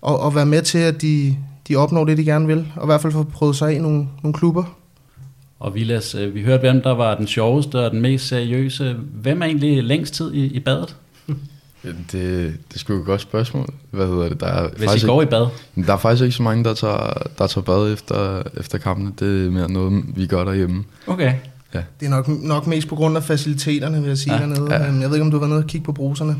[0.00, 1.36] og, og være med til, at de,
[1.68, 3.78] de opnår det, de gerne vil, og i hvert fald få prøvet sig af i
[3.78, 4.64] nogle, nogle klubber.
[5.60, 8.96] Og Vilas, øh, vi hørte, hvem der var den sjoveste og den mest seriøse.
[9.14, 10.96] Hvem er egentlig længst tid i, i badet,
[11.82, 13.66] Det, det er sgu et godt spørgsmål.
[13.90, 14.40] Hvad hedder det?
[14.40, 15.48] Der er, hvis faktisk I går i bad?
[15.76, 19.12] ikke, der er faktisk ikke så mange, der tager, der tager bad efter, efter kampene.
[19.18, 20.84] Det er mere noget, vi gør derhjemme.
[21.06, 21.34] Okay.
[22.00, 24.40] Det er nok, nok mest på grund af faciliteterne, vil jeg sige Ja.
[24.40, 24.66] ja, dernede.
[24.74, 24.78] Ja.
[24.84, 24.92] Ja.
[25.00, 26.36] Jeg ved ikke, om du har været nede og kigge på bruserne.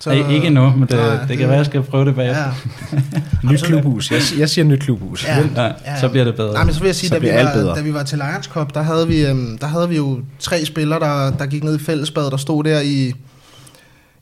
[0.00, 2.04] Så, Ej, ikke endnu, men det, Nej, det, det det- kan være, jeg skal prøve
[2.04, 2.52] det bagefter.
[2.92, 3.00] Ja.
[3.52, 4.10] Nyt klubhus.
[4.10, 5.24] Jeg, jeg siger nyt klubhus.
[5.26, 5.38] Ja.
[5.56, 6.00] Ja, Ja.
[6.00, 6.52] så bliver det bedre.
[6.52, 7.76] Nej, men så vil jeg sige, Så da vi, var, bedre.
[7.76, 10.64] da vi var til Lions Cup, der havde vi, øhm, der havde vi jo tre
[10.64, 13.06] spillere, der, der gik ned i fællesbadet og stod der i,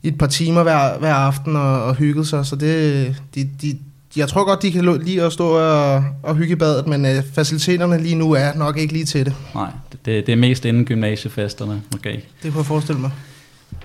[0.03, 2.45] i et par timer hver, hver aften og, og hyggede sig.
[2.45, 3.77] Så det, de, de,
[4.17, 7.23] jeg tror godt, de kan lide at stå og, og hygge i badet, men øh,
[7.33, 9.33] faciliteterne lige nu er nok ikke lige til det.
[9.55, 11.81] Nej, det, det er mest inden gymnasiefesterne.
[11.95, 12.13] Okay.
[12.43, 13.11] Det kunne jeg forestille mig.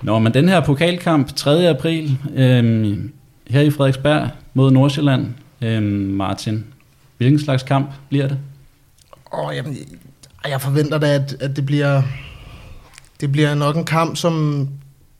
[0.02, 1.68] Nå, men den her pokalkamp 3.
[1.68, 3.12] april øhm,
[3.50, 5.26] her i Frederiksberg mod Nordsjælland.
[5.62, 6.64] Øhm, Martin,
[7.18, 8.38] hvilken slags kamp bliver det?
[9.34, 9.72] Åh, jamen,
[10.44, 12.02] jeg- jeg forventer da, at, at det bliver
[13.20, 14.68] det bliver nok en kamp, som,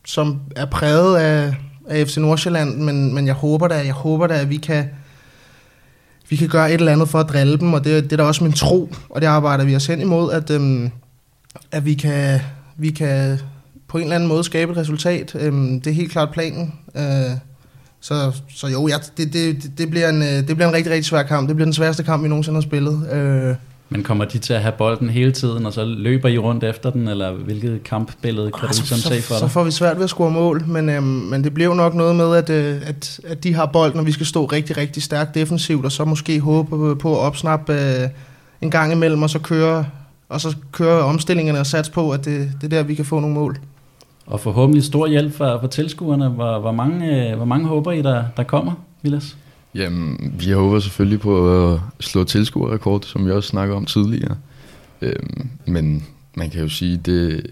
[0.07, 1.55] som er præget af,
[1.89, 4.89] af FC Nordsjælland, men, men jeg håber da, jeg håber da, at vi kan
[6.33, 8.23] vi kan gøre et eller andet for at drille dem, og det, det er da
[8.23, 10.91] også min tro, og det arbejder vi os hen imod, at, øhm,
[11.73, 12.41] at vi kan,
[12.77, 13.39] vi kan
[13.89, 15.35] på en eller anden måde skabe et resultat.
[15.35, 16.73] Øhm, det er helt klart planen.
[16.95, 17.37] Øh,
[18.01, 21.05] Så, så jo, ja, det, det, det, bliver en, øh, det bliver en rigtig, rigtig
[21.05, 21.49] svær kamp.
[21.49, 23.13] Det bliver den sværeste kamp, vi nogensinde har spillet.
[23.13, 23.55] Øh,
[23.93, 26.91] men kommer de til at have bolden hele tiden, og så løber I rundt efter
[26.91, 29.51] den, eller hvilket kampbillede kan du så, ligesom se for så dig?
[29.51, 32.37] får vi svært ved at score mål, men, øhm, men det bliver nok noget med,
[32.37, 35.85] at, øh, at, at de har bolden, og vi skal stå rigtig, rigtig stærkt defensivt,
[35.85, 38.09] og så måske håbe på, på at opsnappe øh,
[38.61, 39.87] en gang imellem, og så køre,
[40.29, 43.21] og så køre omstillingerne og satse på, at det, det er der, vi kan få
[43.21, 43.59] nogle mål.
[44.27, 46.29] Og forhåbentlig stor hjælp for, for tilskuerne.
[46.29, 49.37] Hvor, hvor, mange, øh, hvor mange håber I, der, der kommer, Vilas?
[49.75, 54.37] Jamen, vi håber selvfølgelig på at slå tilskuerrekord, som vi også snakker om tidligere.
[55.03, 57.47] Øhm, men man kan jo sige, det,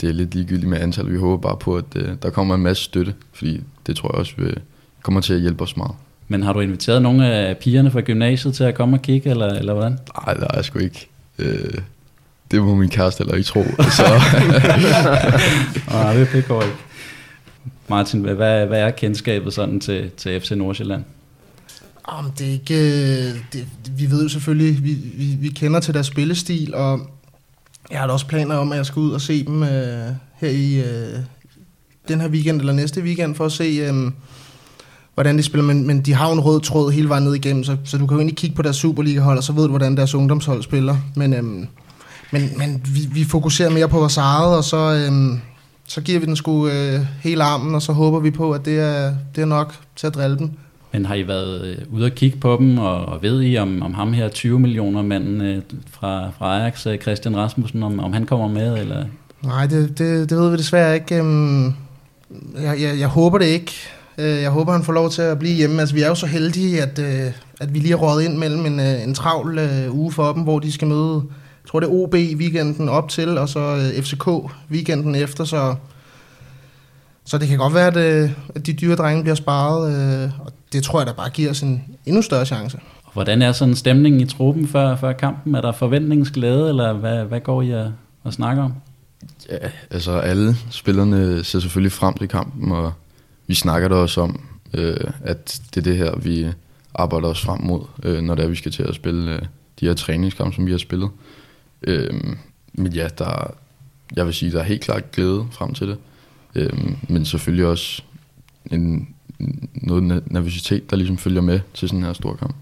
[0.00, 1.12] det er lidt ligegyldigt med antal.
[1.12, 4.18] Vi håber bare på, at øh, der kommer en masse støtte, fordi det tror jeg
[4.18, 4.58] også vil,
[5.02, 5.94] kommer til at hjælpe os meget.
[6.28, 9.46] Men har du inviteret nogle af pigerne fra gymnasiet til at komme og kigge, eller,
[9.46, 9.98] eller hvordan?
[10.26, 11.08] Nej, det er jeg sgu ikke.
[11.38, 11.78] Øh,
[12.50, 13.62] det må min kæreste heller ikke tro.
[13.98, 14.02] Så
[15.88, 16.76] Nej, det går ikke.
[17.88, 21.04] Martin, hvad, hvad hvad er kendskabet sådan til, til FC Nordsjælland?
[22.04, 26.06] Om det er ikke, det, vi ved jo selvfølgelig, vi, vi, vi kender til deres
[26.06, 27.00] spillestil, og
[27.90, 30.48] jeg har da også planer om, at jeg skal ud og se dem øh, her
[30.48, 31.18] i øh,
[32.08, 34.12] den her weekend eller næste weekend, for at se, øh,
[35.14, 35.64] hvordan de spiller.
[35.64, 38.06] Men, men de har jo en rød tråd hele vejen ned igennem, så, så du
[38.06, 40.96] kan jo egentlig kigge på deres Superliga-hold, og så ved du, hvordan deres ungdomshold spiller.
[41.16, 41.44] Men, øh,
[42.32, 45.38] men, men vi, vi fokuserer mere på vores eget, og så, øh,
[45.86, 48.78] så giver vi den sgu øh, hele armen, og så håber vi på, at det
[48.78, 50.50] er, det er nok til at drille dem.
[50.92, 53.82] Men har I været øh, ude og kigge på dem, og, og ved I om,
[53.82, 58.12] om ham her 20 millioner manden øh, fra, fra Ajax, øh, Christian Rasmussen, om, om
[58.12, 59.04] han kommer med, eller
[59.42, 61.16] Nej, det, det, det ved vi desværre ikke.
[61.16, 61.66] Øhm,
[62.62, 63.72] jeg, jeg, jeg håber det ikke.
[64.18, 65.80] Øh, jeg håber, han får lov til at blive hjemme.
[65.80, 68.66] Altså, vi er jo så heldige, at, øh, at vi lige har røget ind mellem
[68.66, 71.22] en, øh, en travl uge for dem, hvor de skal møde,
[71.64, 74.28] jeg tror det er OB weekenden op til, og så FCK
[74.70, 75.74] weekenden efter, så,
[77.24, 79.92] så det kan godt være, at, øh, at de dyre drenge bliver sparet,
[80.24, 82.78] øh, og det tror jeg, der bare giver os en endnu større chance.
[83.04, 85.54] og hvordan er sådan stemningen i truppen før, før kampen?
[85.54, 87.86] Er der forventningsglæde, eller hvad, hvad går I at,
[88.24, 88.74] at snakke om?
[89.48, 89.56] Ja,
[89.90, 92.92] altså alle spillerne ser selvfølgelig frem til kampen, og
[93.46, 94.40] vi snakker da også om,
[94.74, 96.46] øh, at det er det her, vi
[96.94, 99.42] arbejder os frem mod, øh, når det er, vi skal til at spille øh,
[99.80, 101.10] de her træningskampe, som vi har spillet.
[101.82, 102.14] Øh,
[102.72, 103.54] men ja, der,
[104.16, 105.98] jeg vil sige, der er helt klart glæde frem til det,
[106.54, 106.70] øh,
[107.08, 108.02] men selvfølgelig også
[108.70, 109.08] en,
[109.74, 112.54] noget nervøsitet, der ligesom følger med til sådan her stor kamp.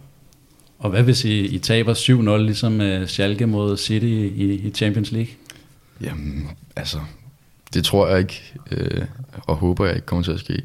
[0.78, 5.12] Og hvad hvis I, I taber 7-0, ligesom øh, Schalke mod City i, i Champions
[5.12, 5.32] League?
[6.00, 6.98] Jamen, altså,
[7.74, 10.62] det tror jeg ikke, øh, og håber jeg ikke kommer til at ske.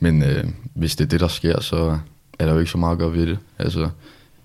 [0.00, 1.98] Men øh, hvis det er det, der sker, så
[2.38, 3.38] er der jo ikke så meget at gøre ved det.
[3.58, 3.90] Altså,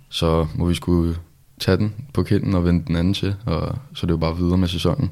[0.10, 1.16] så må vi skulle
[1.60, 4.38] tage den på kinden og vende den anden til, og så er det jo bare
[4.38, 5.12] videre med sæsonen.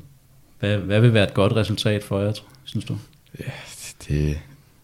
[0.60, 2.97] Hvad, hvad vil være et godt resultat for jer, tror- synes du?
[4.08, 4.39] Det,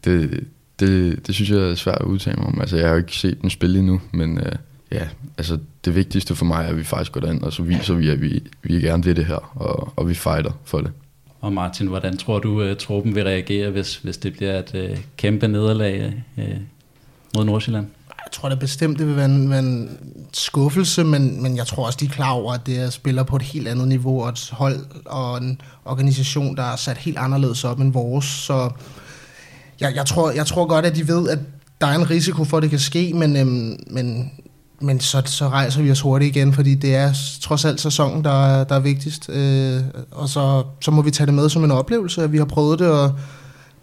[0.05, 0.47] det,
[0.79, 2.61] det, det synes jeg er svært at udtale mig om.
[2.61, 4.51] Altså, jeg har jo ikke set den spille endnu, men øh,
[4.91, 7.93] ja, altså, det vigtigste for mig er, at vi faktisk går derind, og så viser
[7.93, 10.91] vi, at vi, vi gerne vil det her, og, og vi fighter for det.
[11.41, 14.97] Og Martin, hvordan tror du, at truppen vil reagere, hvis, hvis det bliver et øh,
[15.17, 16.57] kæmpe nederlag øh,
[17.35, 17.87] mod Nordsjælland?
[18.29, 19.97] Jeg tror da bestemt, det vil være en, være en
[20.33, 23.35] skuffelse, men, men jeg tror også, de er klar over, at det er spiller på
[23.35, 27.63] et helt andet niveau, og et hold og en organisation, der er sat helt anderledes
[27.63, 28.25] op end vores.
[28.25, 28.69] Så
[29.79, 31.39] jeg, jeg, tror, jeg tror godt, at de ved, at
[31.81, 34.31] der er en risiko for, at det kan ske, men, øhm, men,
[34.81, 38.63] men så, så rejser vi os hurtigt igen, fordi det er trods alt sæsonen, der,
[38.63, 39.29] der er vigtigst.
[39.29, 42.45] Øh, og så, så må vi tage det med som en oplevelse, at vi har
[42.45, 43.15] prøvet det, og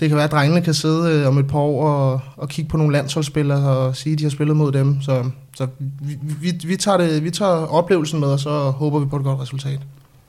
[0.00, 2.68] det kan være, at drengene kan sidde øh, om et par år og, og kigge
[2.68, 5.02] på nogle landsholdsspillere og sige, at de har spillet mod dem.
[5.02, 5.24] Så,
[5.56, 9.16] så vi, vi, vi, tager det, vi tager oplevelsen med, og så håber vi på
[9.16, 9.80] et godt resultat.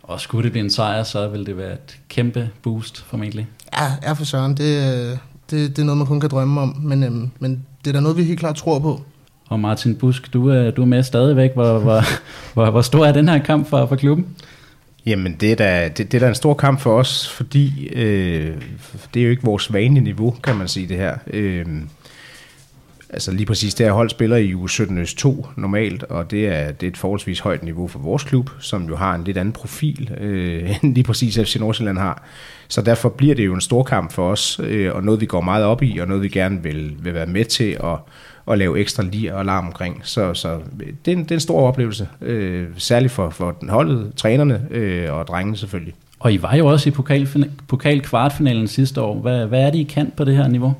[0.03, 3.47] Og skulle det blive en sejr, så vil det være et kæmpe boost formentlig.
[3.79, 4.51] Ja, er for søren.
[4.57, 7.93] Det, det, det er noget, man kun kan drømme om, men, øhm, men det er
[7.93, 9.01] da noget, vi helt klart tror på.
[9.49, 11.53] Og Martin Busk, du er, du er med stadigvæk.
[11.53, 12.01] Hvor, hvor,
[12.53, 14.25] hvor, hvor stor er den her kamp for, for klubben?
[15.07, 18.55] Jamen, det er, da, det, det er da en stor kamp for os, fordi øh,
[19.13, 21.17] det er jo ikke vores vanlige niveau, kan man sige det her.
[21.27, 21.65] Øh,
[23.09, 26.47] altså lige præcis det her hold spiller i u 17 Øst 2 normalt, og det
[26.47, 29.37] er, det er et forholdsvis højt niveau for vores klub, som jo har en lidt
[29.37, 32.23] anden profil, øh, end lige præcis FC Nordsjælland har.
[32.67, 35.41] Så derfor bliver det jo en stor kamp for os, øh, og noget vi går
[35.41, 37.97] meget op i, og noget vi gerne vil, vil være med til at,
[38.51, 40.01] at lave ekstra lir og alarm omkring.
[40.03, 40.59] Så, så
[41.05, 44.67] det, er en, det er en stor oplevelse, øh, særligt for, for den holdet, trænerne
[44.71, 45.93] øh, og drengene selvfølgelig.
[46.19, 49.19] Og I var jo også i pokal, pokal kvartfinalen sidste år.
[49.19, 50.75] Hvad, hvad er det, I kan på det her niveau?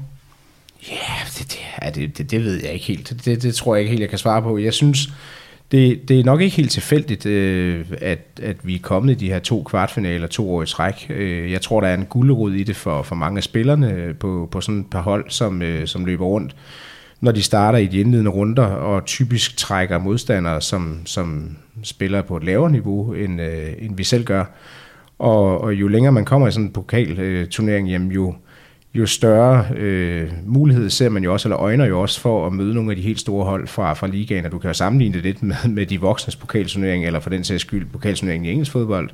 [0.91, 0.95] Ja,
[1.37, 3.25] det, det, ja, det, det, det ved jeg ikke helt.
[3.25, 4.57] Det, det tror jeg ikke helt, jeg kan svare på.
[4.57, 5.09] Jeg synes,
[5.71, 9.27] det, det er nok ikke helt tilfældigt, øh, at, at vi er kommet i de
[9.27, 11.07] her to kvartfinaler to år i træk.
[11.09, 14.49] Øh, jeg tror, der er en guldrod i det for, for mange af spillerne på,
[14.51, 16.55] på sådan et par hold, som, øh, som løber rundt,
[17.21, 22.37] når de starter i de indledende runder, og typisk trækker modstandere, som, som spiller på
[22.37, 24.45] et lavere niveau, end, øh, end vi selv gør.
[25.19, 28.35] Og, og jo længere man kommer i sådan en pokalturnering, øh, jamen jo,
[28.93, 32.73] jo større øh, mulighed ser man jo også, eller øjner jo også for at møde
[32.73, 35.23] nogle af de helt store hold fra, fra ligaen, og du kan jo sammenligne det
[35.23, 39.09] lidt med, med de voksnes pokalturnering, eller for den sags skyld pokalturneringen i engelsk fodbold,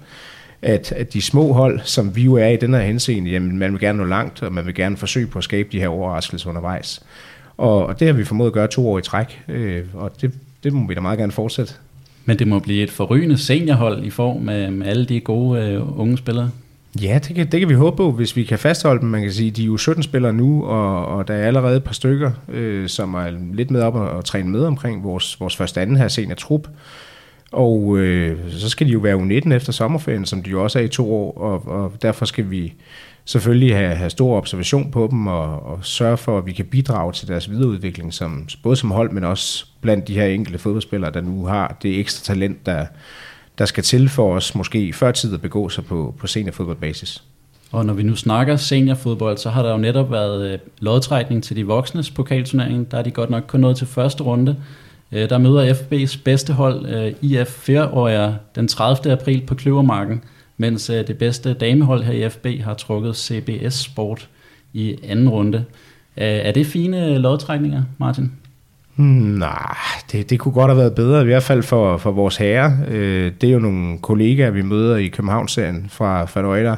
[0.61, 3.71] at, at de små hold, som vi jo er i den her henseende, jamen man
[3.71, 6.49] vil gerne nå langt, og man vil gerne forsøge på at skabe de her overraskelser
[6.49, 7.03] undervejs.
[7.57, 10.33] Og, det har vi formået at gøre to år i træk, øh, og det,
[10.63, 11.73] det må vi da meget gerne fortsætte.
[12.25, 15.99] Men det må blive et forrygende seniorhold i form af med alle de gode øh,
[15.99, 16.49] unge spillere.
[17.01, 19.09] Ja, det kan, det kan vi håbe på, hvis vi kan fastholde dem.
[19.09, 21.83] Man kan sige, de er jo 17 spillere nu, og, og der er allerede et
[21.83, 25.55] par stykker, øh, som er lidt med op og, og træne med omkring vores, vores
[25.55, 26.67] første anden her senior trup.
[27.51, 30.83] Og øh, så skal de jo være U19 efter sommerferien, som de jo også er
[30.83, 32.73] i to år, og, og derfor skal vi
[33.25, 37.13] selvfølgelig have, have stor observation på dem og, og sørge for, at vi kan bidrage
[37.13, 41.21] til deres videreudvikling, som, både som hold, men også blandt de her enkelte fodboldspillere, der
[41.21, 42.85] nu har det ekstra talent, der,
[43.57, 47.23] der skal til for os måske før tid at begå sig på, på seniorfodboldbasis.
[47.71, 51.55] Og når vi nu snakker seniorfodbold, så har der jo netop været øh, lodtrækning til
[51.55, 52.91] de voksnes pokalturnering.
[52.91, 54.55] Der er de godt nok kun nået til første runde.
[55.11, 59.13] Øh, der møder FB's bedste hold, øh, IF Færøer, den 30.
[59.13, 60.23] april på Kløvermarken,
[60.57, 64.29] mens øh, det bedste damehold her i FB har trukket CBS Sport
[64.73, 65.57] i anden runde.
[66.17, 68.31] Øh, er det fine øh, lodtrækninger, Martin?
[68.95, 69.75] Hmm, nej,
[70.11, 72.71] det, det kunne godt have været bedre, i hvert fald for, for vores herrer.
[72.87, 76.75] Øh, det er jo nogle kollegaer, vi møder i Københavnsserien fra Fadøjder,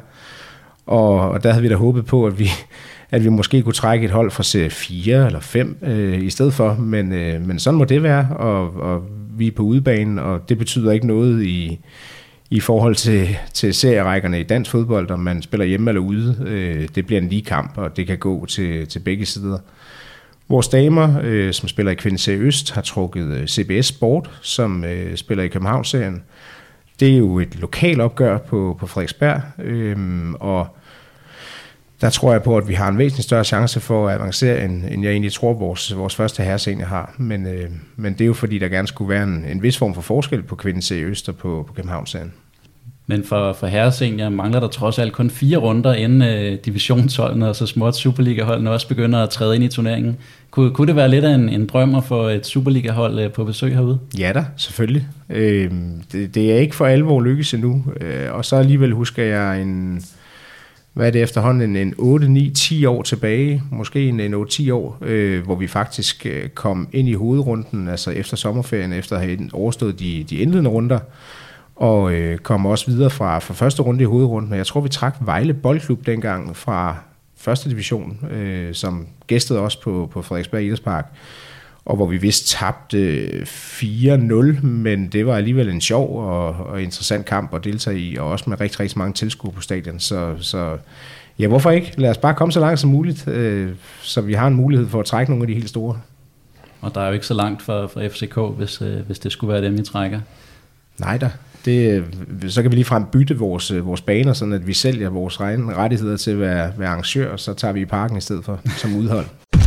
[0.86, 2.50] og, og der havde vi da håbet på, at vi,
[3.12, 6.54] at vi måske kunne trække et hold fra serie 4 eller 5 øh, i stedet
[6.54, 9.04] for, men, øh, men sådan må det være, og, og
[9.38, 11.80] vi er på udebanen, og det betyder ikke noget i,
[12.50, 16.38] i forhold til, til serierækkerne i dansk fodbold, om man spiller hjemme eller ude.
[16.46, 19.58] Øh, det bliver en lige kamp, og det kan gå til, til begge sider.
[20.48, 25.16] Vores damer, øh, som spiller i Kvindeserie Øst, har trukket øh, CBS Sport, som øh,
[25.16, 26.24] spiller i Københavnsserien.
[27.00, 29.98] Det er jo et lokal opgør på, på Frederiksberg, øh,
[30.40, 30.68] og
[32.02, 34.84] der tror jeg på, at vi har en væsentlig større chance for at avancere, end,
[34.92, 37.16] end jeg egentlig tror, vores, vores første herresenior har.
[37.18, 39.94] Men, øh, men det er jo fordi, der gerne skulle være en, en vis form
[39.94, 42.34] for forskel på Kvindeserie Øst og på, på Københavnsserien.
[43.08, 47.56] Men for, for herresenior mangler der trods alt kun fire runder, inden øh, divisionsholdene og
[47.56, 50.18] så småt Superliga-holdene også begynder at træde ind i turneringen.
[50.52, 53.44] Kunne, kunne det være lidt af en, en drøm at få et Superliga-hold øh, på
[53.44, 54.00] besøg herude?
[54.18, 55.08] Ja da, selvfølgelig.
[55.30, 55.72] Øh,
[56.12, 57.84] det, det er ikke for alvor lykkes endnu.
[58.02, 60.04] Øh, og så alligevel husker jeg en,
[60.96, 64.98] hvad er det efterhånden, en 8, 9, 10 år tilbage, måske en, en 8-10 år,
[65.02, 69.50] øh, hvor vi faktisk øh, kom ind i hovedrunden, altså efter sommerferien, efter at have
[69.54, 71.00] overstået de, de indledende runder,
[71.76, 74.50] og øh, kom også videre fra, fra første runde i hovedrunden.
[74.50, 76.96] Men jeg tror, vi trak Vejle Boldklub dengang fra
[77.38, 81.14] første division, øh, som gæstede os på, på Frederiksberg Idrætspark,
[81.86, 87.26] og hvor vi vist tabte 4-0, men det var alligevel en sjov og, og interessant
[87.26, 90.00] kamp at deltage i, og også med rigtig, rigtig mange tilskuere på stadion.
[90.00, 90.78] Så, så
[91.40, 91.94] ja, hvorfor ikke?
[91.98, 93.70] Lad os bare komme så langt som muligt, øh,
[94.02, 96.00] så vi har en mulighed for at trække nogle af de helt store.
[96.82, 99.54] Og der er jo ikke så langt for, for FCK, hvis, øh, hvis det skulle
[99.54, 100.20] være dem, I trækker.
[100.98, 101.32] Nej da.
[101.66, 102.04] Det,
[102.48, 106.18] så kan vi lige frem bytte vores, vores baner, sådan at vi sælger vores rettigheder
[106.18, 108.96] til at være, være arrangør, og så tager vi i parken i stedet for som
[108.96, 109.26] udhold.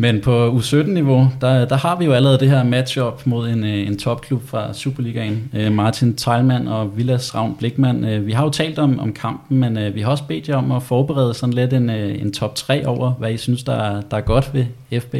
[0.00, 3.86] Men på U17-niveau, der, der har vi jo allerede det her matchup mod en, øh,
[3.86, 5.50] en topklub fra Superligaen.
[5.54, 8.04] Øh, Martin Teilmann og Vilas Ravn Blikman.
[8.04, 10.56] Øh, vi har jo talt om, om kampen, men øh, vi har også bedt jer
[10.56, 14.00] om at forberede sådan lidt en, øh, en top 3 over, hvad I synes, der,
[14.00, 14.66] der er godt ved
[15.00, 15.14] FB.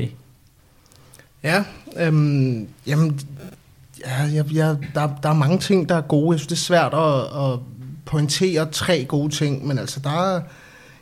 [1.43, 1.65] Ja,
[1.97, 3.21] øhm, jamen,
[4.07, 6.35] ja, ja, ja der, der er mange ting, der er gode.
[6.35, 7.59] Jeg synes, det er svært at, at
[8.05, 10.41] pointere tre gode ting, men altså, der er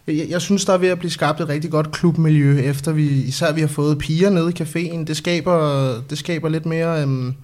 [0.07, 3.07] jeg, jeg synes, der er ved at blive skabt et rigtig godt klubmiljø, efter vi,
[3.07, 5.05] især vi har fået piger nede i caféen.
[5.05, 7.03] Det skaber, det skaber lidt mere...
[7.03, 7.35] Øhm,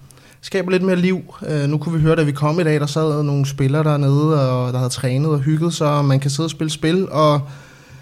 [0.41, 1.21] skaber lidt mere liv.
[1.41, 4.51] Uh, nu kunne vi høre, da vi kom i dag, der sad nogle spillere dernede,
[4.51, 7.41] og der havde trænet og hygget sig, og man kan sidde og spille spil, og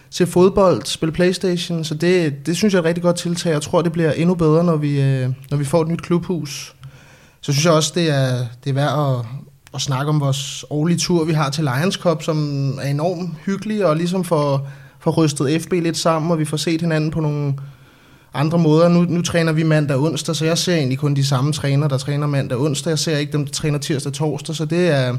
[0.10, 3.52] se fodbold, spille Playstation, så det, det synes jeg er et rigtig godt tiltag.
[3.52, 6.76] Jeg tror, det bliver endnu bedre, når vi, uh, når vi får et nyt klubhus.
[7.42, 9.26] Så synes jeg også, det er, det er værd
[9.74, 13.30] at, at snakke om vores årlige tur, vi har til Lions Cup, som er enormt
[13.46, 14.70] hyggelig, og ligesom får,
[15.00, 17.54] får rystet FB lidt sammen, og vi får set hinanden på nogle
[18.34, 18.90] andre måder.
[18.90, 21.88] Nu, nu træner vi mandag og onsdag, så jeg ser egentlig kun de samme træner,
[21.88, 22.90] der træner mandag og onsdag.
[22.90, 25.18] Jeg ser ikke dem, der træner tirsdag og torsdag, så det er,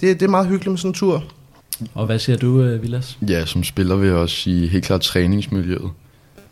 [0.00, 1.24] det, det er meget hyggeligt med sådan en tur.
[1.94, 3.18] Og hvad siger du, øh, Vilas?
[3.28, 5.90] Ja, som spiller vil jeg også sige helt klart træningsmiljøet.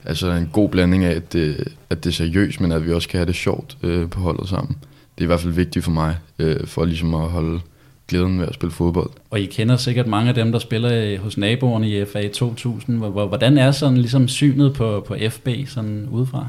[0.04, 3.08] altså en god blanding af, at det, at det er seriøst, men at vi også
[3.08, 4.76] kan have det sjovt øh, på holdet sammen.
[5.22, 7.60] Det er i hvert fald vigtigt for mig, øh, for ligesom at holde
[8.08, 9.10] glæden ved at spille fodbold.
[9.30, 12.98] Og I kender sikkert mange af dem, der spiller hos naboerne i FA 2000.
[12.98, 16.46] Hvordan er sådan ligesom synet på, på FB sådan udefra?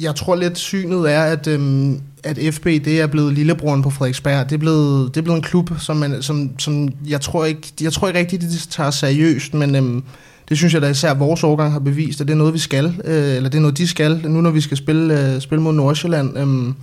[0.00, 4.50] Jeg tror lidt synet er, at, øhm, at FB det er blevet lillebroren på Frederiksberg.
[4.50, 7.72] Det er blevet, det er blevet en klub, som, man, som, som jeg, tror ikke,
[7.80, 10.02] jeg tror ikke rigtigt, de tager seriøst, men øhm,
[10.48, 12.84] det synes jeg da især vores årgang har bevist, at det er noget, vi skal,
[13.04, 15.72] øh, eller det er noget, de skal, nu når vi skal spille, øh, spille mod
[15.72, 16.38] Nordsjælland.
[16.38, 16.74] Øh,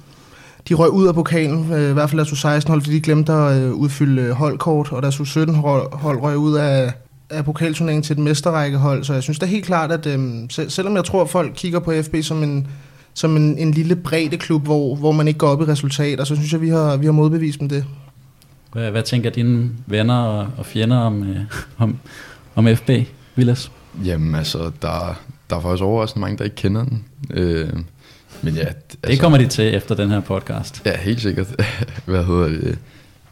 [0.69, 3.33] de røg ud af pokalen, øh, i hvert fald deres U16 hold, fordi de glemte
[3.33, 6.93] at øh, udfylde øh, holdkort, og deres U17 hold røg ud af,
[7.29, 10.95] af pokalturneringen til et mesterrækkehold, så jeg synes da helt klart, at øh, sel- selvom
[10.95, 12.67] jeg tror, at folk kigger på FB som en,
[13.13, 16.35] som en, en lille bredde klub, hvor, hvor man ikke går op i resultater, så
[16.35, 17.85] synes jeg, vi har, vi har modbevist med det.
[18.73, 21.39] Hvad, hvad tænker dine venner og, og fjender om, øh,
[21.77, 21.97] om,
[22.55, 22.89] om FB,
[23.35, 23.71] Vilas?
[24.05, 27.03] Jamen altså, der, der er faktisk overraskende mange, der ikke kender den.
[27.29, 27.69] Øh,
[28.41, 30.81] men ja, altså, det kommer de til efter den her podcast.
[30.85, 31.47] Ja, helt sikkert.
[32.05, 32.77] hvad hedder det?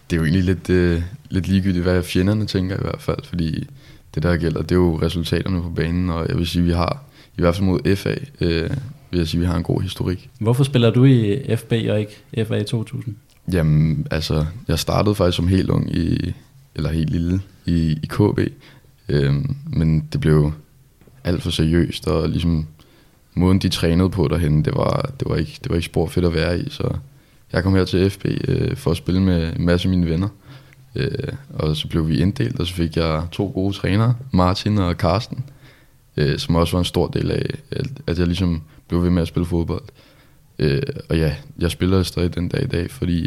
[0.10, 3.68] Det er jo egentlig lidt, øh, lidt ligegyldigt, hvad fjenderne tænker i hvert fald, fordi
[4.16, 7.04] det der gælder, det er jo resultaterne på banen, og jeg vil sige, vi har,
[7.38, 8.70] i hvert fald mod FA, øh,
[9.12, 10.30] vil jeg sige, vi har en god historik.
[10.40, 13.16] Hvorfor spiller du i FB og ikke FA 2000?
[13.52, 16.34] Jamen, altså, jeg startede faktisk som helt ung i,
[16.76, 18.40] eller helt lille i, i KB,
[19.10, 19.34] øh,
[19.66, 20.52] men det blev
[21.24, 22.68] alt for seriøst, og ligesom
[23.36, 26.26] måden de trænede på derhen, det var, det var, ikke, det var ikke spor fedt
[26.26, 26.96] at være i, så
[27.54, 30.28] jeg kom her til FB øh, for at spille med en masse af mine venner.
[30.96, 34.98] Øh, og så blev vi inddelt, og så fik jeg to gode trænere, Martin og
[34.98, 35.44] Karsten,
[36.18, 37.46] øh, som også var en stor del af,
[38.08, 39.84] at jeg ligesom blev ved med at spille fodbold.
[40.60, 43.22] Øh, og ja, jeg spiller stadig den dag i dag, fordi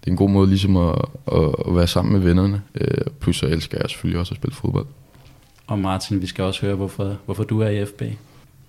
[0.00, 0.94] det er en god måde ligesom at,
[1.32, 2.62] at, at være sammen med vennerne.
[2.74, 4.86] Øh, plus så elsker jeg selvfølgelig også at spille fodbold.
[5.66, 8.02] Og Martin, vi skal også høre, hvorfor, hvorfor du er i FB.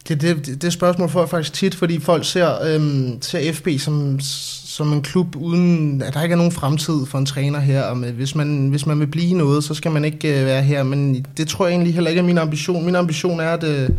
[0.08, 4.20] Det, det, det spørgsmål får jeg faktisk tit, fordi folk ser, øhm, ser FB som,
[4.66, 7.82] som en klub, uden at der ikke er nogen fremtid for en træner her.
[7.82, 10.64] Og med, hvis, man, hvis man vil blive noget, så skal man ikke øh, være
[10.64, 10.84] her.
[10.84, 12.86] Men det tror jeg egentlig heller ikke er min ambition.
[12.86, 13.90] Min ambition er, at øh,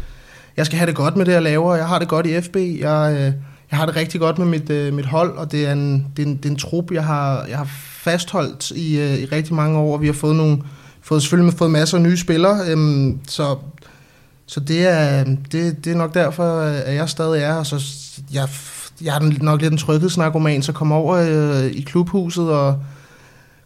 [0.56, 1.74] jeg skal have det godt med det, jeg laver.
[1.74, 2.56] Jeg har det godt i FB.
[2.56, 3.32] Jeg, øh,
[3.70, 6.22] jeg har det rigtig godt med mit, øh, mit hold, og det er en, det
[6.22, 7.68] er en, det er en trup, jeg har, jeg har
[8.02, 9.98] fastholdt i, øh, i rigtig mange år.
[9.98, 10.58] Vi har fået nogle,
[11.02, 13.56] fået, selvfølgelig fået masser af nye spillere, øhm, så
[14.50, 17.62] så det er, det, det er nok derfor, at jeg stadig er her.
[17.62, 17.82] Så
[18.32, 18.48] jeg,
[19.02, 22.78] jeg er nok lidt en tryghedsnarkoman, så kommer over øh, i klubhuset og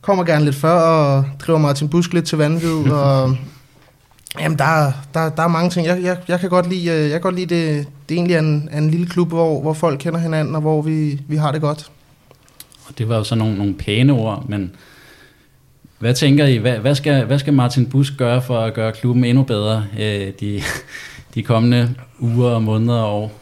[0.01, 2.91] kommer gerne lidt før og driver Martin Busk lidt til vanvid.
[3.03, 3.37] og,
[4.41, 5.87] jamen, der, der, der er mange ting.
[5.87, 8.41] Jeg, jeg, jeg kan godt lide, øh, jeg kan godt lide det, det egentlig er
[8.41, 11.53] en, er en lille klub, hvor, hvor folk kender hinanden, og hvor vi, vi har
[11.53, 11.91] det godt.
[12.89, 14.71] Og det var jo så nogle, nogle pæne ord, men
[15.99, 19.25] hvad tænker I, hvad, hvad, skal, hvad skal Martin Busk gøre for at gøre klubben
[19.25, 20.63] endnu bedre øh, de,
[21.35, 23.33] de kommende uger og måneder og år?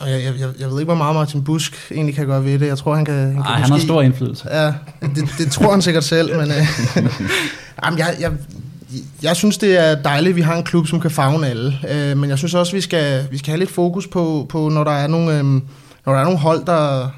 [0.00, 2.66] Og jeg, jeg, jeg ved ikke, hvor meget Martin Busk egentlig kan gøre ved det.
[2.66, 3.14] Jeg tror, han kan...
[3.14, 4.48] Han, kan Ej, han har stor indflydelse.
[4.50, 4.66] Ja,
[5.02, 6.50] det, det tror han sikkert selv, men...
[6.50, 6.66] Øh,
[7.84, 8.32] jamen, jeg, jeg,
[9.22, 11.78] jeg synes, det er dejligt, at vi har en klub, som kan fagne alle.
[11.90, 14.84] Øh, men jeg synes også, vi skal, vi skal have lidt fokus på, på når
[14.84, 15.44] der er nogle, øh,
[16.06, 17.10] når der er nogle hold, der,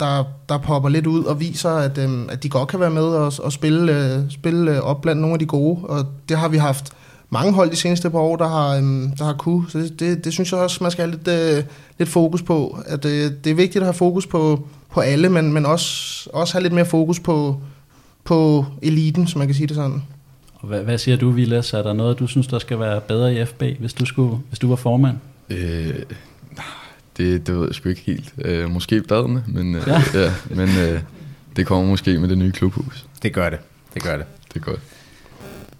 [0.00, 3.02] der, der popper lidt ud og viser, at, øhm, at de godt kan være med
[3.02, 5.80] og, og spille, øh, spille øh, op blandt nogle af de gode.
[5.82, 6.92] Og det har vi haft
[7.30, 9.70] mange hold de seneste par år, der har, øhm, der har kunne.
[9.70, 11.64] Så det, det, det synes jeg også, man skal have lidt, øh,
[11.98, 12.78] lidt fokus på.
[12.86, 16.54] At, øh, det er vigtigt at have fokus på, på alle, men, men også, også
[16.54, 17.60] have lidt mere fokus på,
[18.24, 20.02] på eliten, så man kan sige det sådan.
[20.54, 21.74] Og hvad, hvad siger du, Vilas?
[21.74, 24.58] Er der noget, du synes, der skal være bedre i FB, hvis du, skulle, hvis
[24.58, 25.16] du var formand?
[25.50, 25.94] Øh,
[27.18, 28.34] det, det ved jeg sgu ikke helt.
[28.44, 30.02] Øh, måske badene, men, øh, ja.
[30.22, 31.00] ja, men øh,
[31.56, 33.06] det kommer måske med det nye klubhus.
[33.22, 33.58] Det gør det.
[33.94, 34.26] Det gør det.
[34.54, 34.80] Det er godt.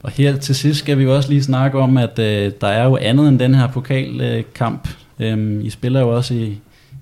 [0.03, 2.85] Og her til sidst skal vi jo også lige snakke om, at øh, der er
[2.85, 4.89] jo andet end den her pokalkamp.
[5.19, 6.61] Øh, I spiller jo også i,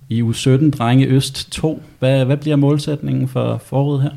[0.09, 1.83] i U17 Drenge Øst 2.
[1.99, 4.11] Hvad, hvad bliver målsætningen for foråret her?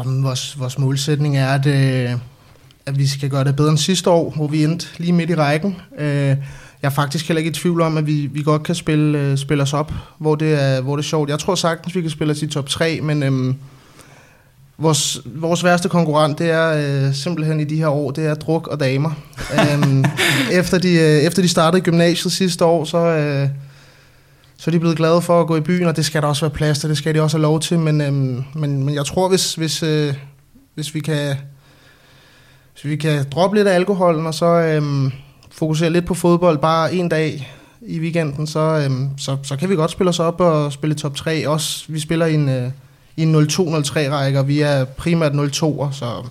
[0.00, 2.18] Um, vores, vores målsætning er, at, øh,
[2.86, 5.34] at vi skal gøre det bedre end sidste år, hvor vi endte lige midt i
[5.34, 5.76] rækken.
[5.98, 6.36] Øh,
[6.86, 9.38] jeg er faktisk heller ikke i tvivl om, at vi, vi godt kan spille, øh,
[9.38, 11.30] spille os op, hvor det, er, hvor det er sjovt.
[11.30, 13.56] Jeg tror sagtens, vi kan spille os i top 3, men øhm,
[14.78, 16.68] vores, vores værste konkurrent, det er
[17.06, 19.10] øh, simpelthen i de her år, det er druk og damer.
[19.52, 20.04] øhm,
[20.60, 23.48] efter, de, øh, efter de startede gymnasiet sidste år, så, øh,
[24.56, 26.46] så er de blevet glade for at gå i byen, og det skal der også
[26.46, 29.04] være plads til, det skal de også have lov til, men, øhm, men, men jeg
[29.04, 30.14] tror, hvis, hvis, øh,
[30.74, 31.36] hvis vi kan...
[32.72, 35.12] Hvis vi kan droppe lidt af alkoholen, og så, øhm,
[35.56, 37.52] fokusere lidt på fodbold bare en dag
[37.82, 41.16] i weekenden, så, øhm, så, så kan vi godt spille os op og spille top
[41.16, 41.48] 3.
[41.48, 42.70] Også, vi spiller i en, øh,
[43.16, 43.38] i en 0-2-0-3
[44.10, 46.26] række, og vi er primært 0-2'er, så,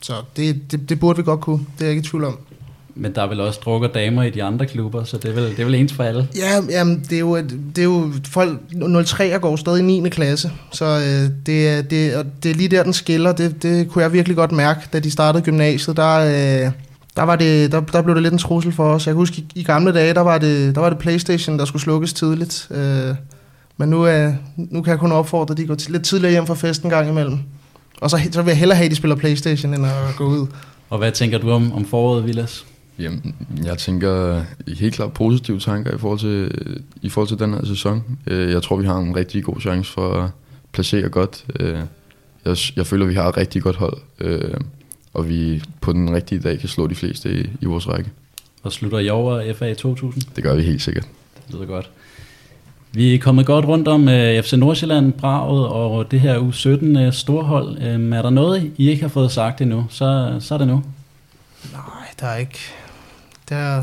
[0.00, 1.58] så det, det, det burde vi godt kunne.
[1.58, 2.38] Det er jeg ikke i tvivl om.
[2.94, 5.50] Men der er vel også drukker damer i de andre klubber, så det er vel,
[5.50, 6.28] det er vel ens for alle.
[6.36, 7.36] Ja, jamen, det er jo,
[7.76, 10.08] det er jo folk, 03'er går stadig i 9.
[10.08, 13.32] klasse, så øh, det, er, det, og det er lige der, den skiller.
[13.32, 15.96] Det, det kunne jeg virkelig godt mærke, da de startede gymnasiet.
[15.96, 16.72] Der, øh,
[17.16, 19.06] der, var det, der, der blev det lidt en trussel for os.
[19.06, 21.64] Jeg kan huske, i, i gamle dage, der var, det, der var det Playstation, der
[21.64, 22.68] skulle slukkes tidligt.
[22.70, 23.14] Øh,
[23.76, 26.46] men nu, øh, nu kan jeg kun opfordre, at de går t- lidt tidligere hjem
[26.46, 27.38] fra festen gang imellem.
[28.00, 30.46] Og så, så vil jeg hellere have, at de spiller Playstation, end at gå ud.
[30.90, 32.66] Og hvad tænker du om, om foråret, Vilas?
[32.98, 33.34] Jamen,
[33.64, 34.42] jeg tænker
[34.78, 36.50] helt klart positive tanker i forhold til,
[37.02, 38.02] i forhold til den her sæson.
[38.26, 40.30] Øh, Jeg tror, vi har en rigtig god chance for at
[40.72, 41.44] placere godt.
[41.60, 41.78] Øh,
[42.44, 44.54] Jeg, jeg føler, vi har et rigtig godt hold, øh,
[45.14, 48.10] og vi på den rigtige dag kan slå de fleste i, i vores række.
[48.62, 50.22] Og slutter i år FA 2000?
[50.36, 51.06] Det gør vi helt sikkert.
[51.46, 51.90] Det lyder godt.
[52.94, 57.12] Vi er kommet godt rundt om uh, FC Nordsjælland, Braget og det her U17 uh,
[57.12, 57.94] storhold.
[57.94, 60.82] Um, er der noget, I ikke har fået sagt endnu, så, så er det nu.
[61.72, 61.82] Nej,
[62.20, 62.58] der er ikke...
[63.48, 63.82] Der er,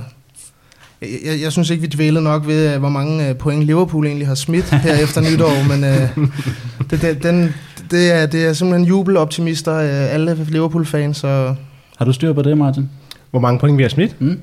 [1.02, 4.06] jeg, jeg, jeg synes ikke, vi dvælede nok ved, øh, hvor mange øh, point Liverpool
[4.06, 6.28] egentlig har smidt her efter nytår, men øh,
[6.90, 7.54] det, det, den,
[7.92, 11.56] det, er, det er simpelthen jubeloptimister, øh, alle Liverpool-fans, så
[11.98, 12.90] Har du styr på det, Martin?
[13.32, 14.22] Hvor mange point vi har smidt?
[14.22, 14.40] Mm?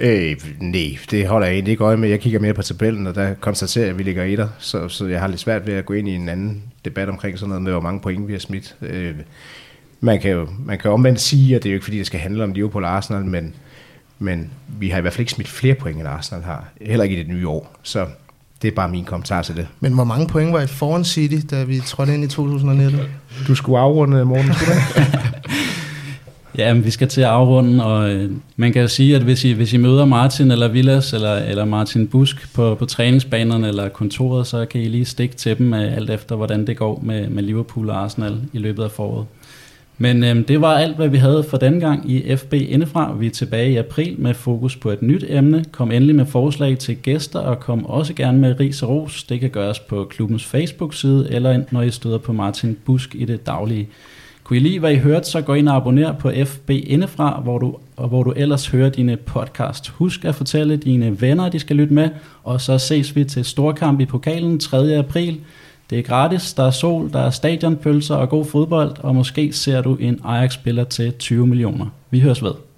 [0.00, 2.08] Øh, nej, det holder jeg egentlig ikke øje med.
[2.08, 5.06] Jeg kigger mere på tabellen, og der konstaterer jeg, at vi ligger etter, så, så
[5.06, 7.62] jeg har lidt svært ved at gå ind i en anden debat omkring sådan noget
[7.62, 8.76] med, hvor mange point vi har smidt.
[8.82, 9.14] Øh,
[10.00, 12.20] man kan jo man kan omvendt sige, at det er jo ikke fordi, det skal
[12.20, 13.54] handle om Liverpool og Arsenal, men,
[14.18, 16.68] men vi har i hvert fald ikke smidt flere point, end Arsenal har.
[16.80, 17.76] Heller ikke i det nye år.
[17.82, 18.06] Så
[18.62, 19.66] det er bare min kommentar til det.
[19.80, 23.00] Men hvor mange point var I foran City, da vi trådte ind i 2019?
[23.46, 25.20] Du skulle afrunde, Morten, skulle du ikke?
[26.58, 29.44] Ja, men vi skal til at afrunde, og øh, man kan jo sige, at hvis
[29.44, 33.88] I, hvis I møder Martin eller Villas eller, eller Martin Busk på, på træningsbanerne eller
[33.88, 37.28] kontoret, så kan I lige stikke til dem øh, alt efter, hvordan det går med,
[37.28, 39.26] med Liverpool og Arsenal i løbet af foråret.
[40.02, 43.12] Men øhm, det var alt, hvad vi havde for denne gang i FB Indefra.
[43.12, 45.64] Vi er tilbage i april med fokus på et nyt emne.
[45.72, 49.22] Kom endelig med forslag til gæster, og kom også gerne med ris og ros.
[49.22, 53.46] Det kan gøres på klubbens Facebook-side, eller når I støder på Martin Busk i det
[53.46, 53.88] daglige.
[54.44, 57.58] Kunne I lide, hvad I hørte, så gå ind og abonner på FB Indefra, hvor
[57.58, 59.88] du, og hvor du ellers hører dine podcast.
[59.88, 62.08] Husk at fortælle dine venner, de skal lytte med,
[62.44, 64.96] og så ses vi til Storkamp i pokalen 3.
[64.96, 65.40] april.
[65.90, 69.80] Det er gratis, der er sol, der er stadionpølser og god fodbold, og måske ser
[69.80, 71.86] du en Ajax-spiller til 20 millioner.
[72.10, 72.69] Vi høres ved.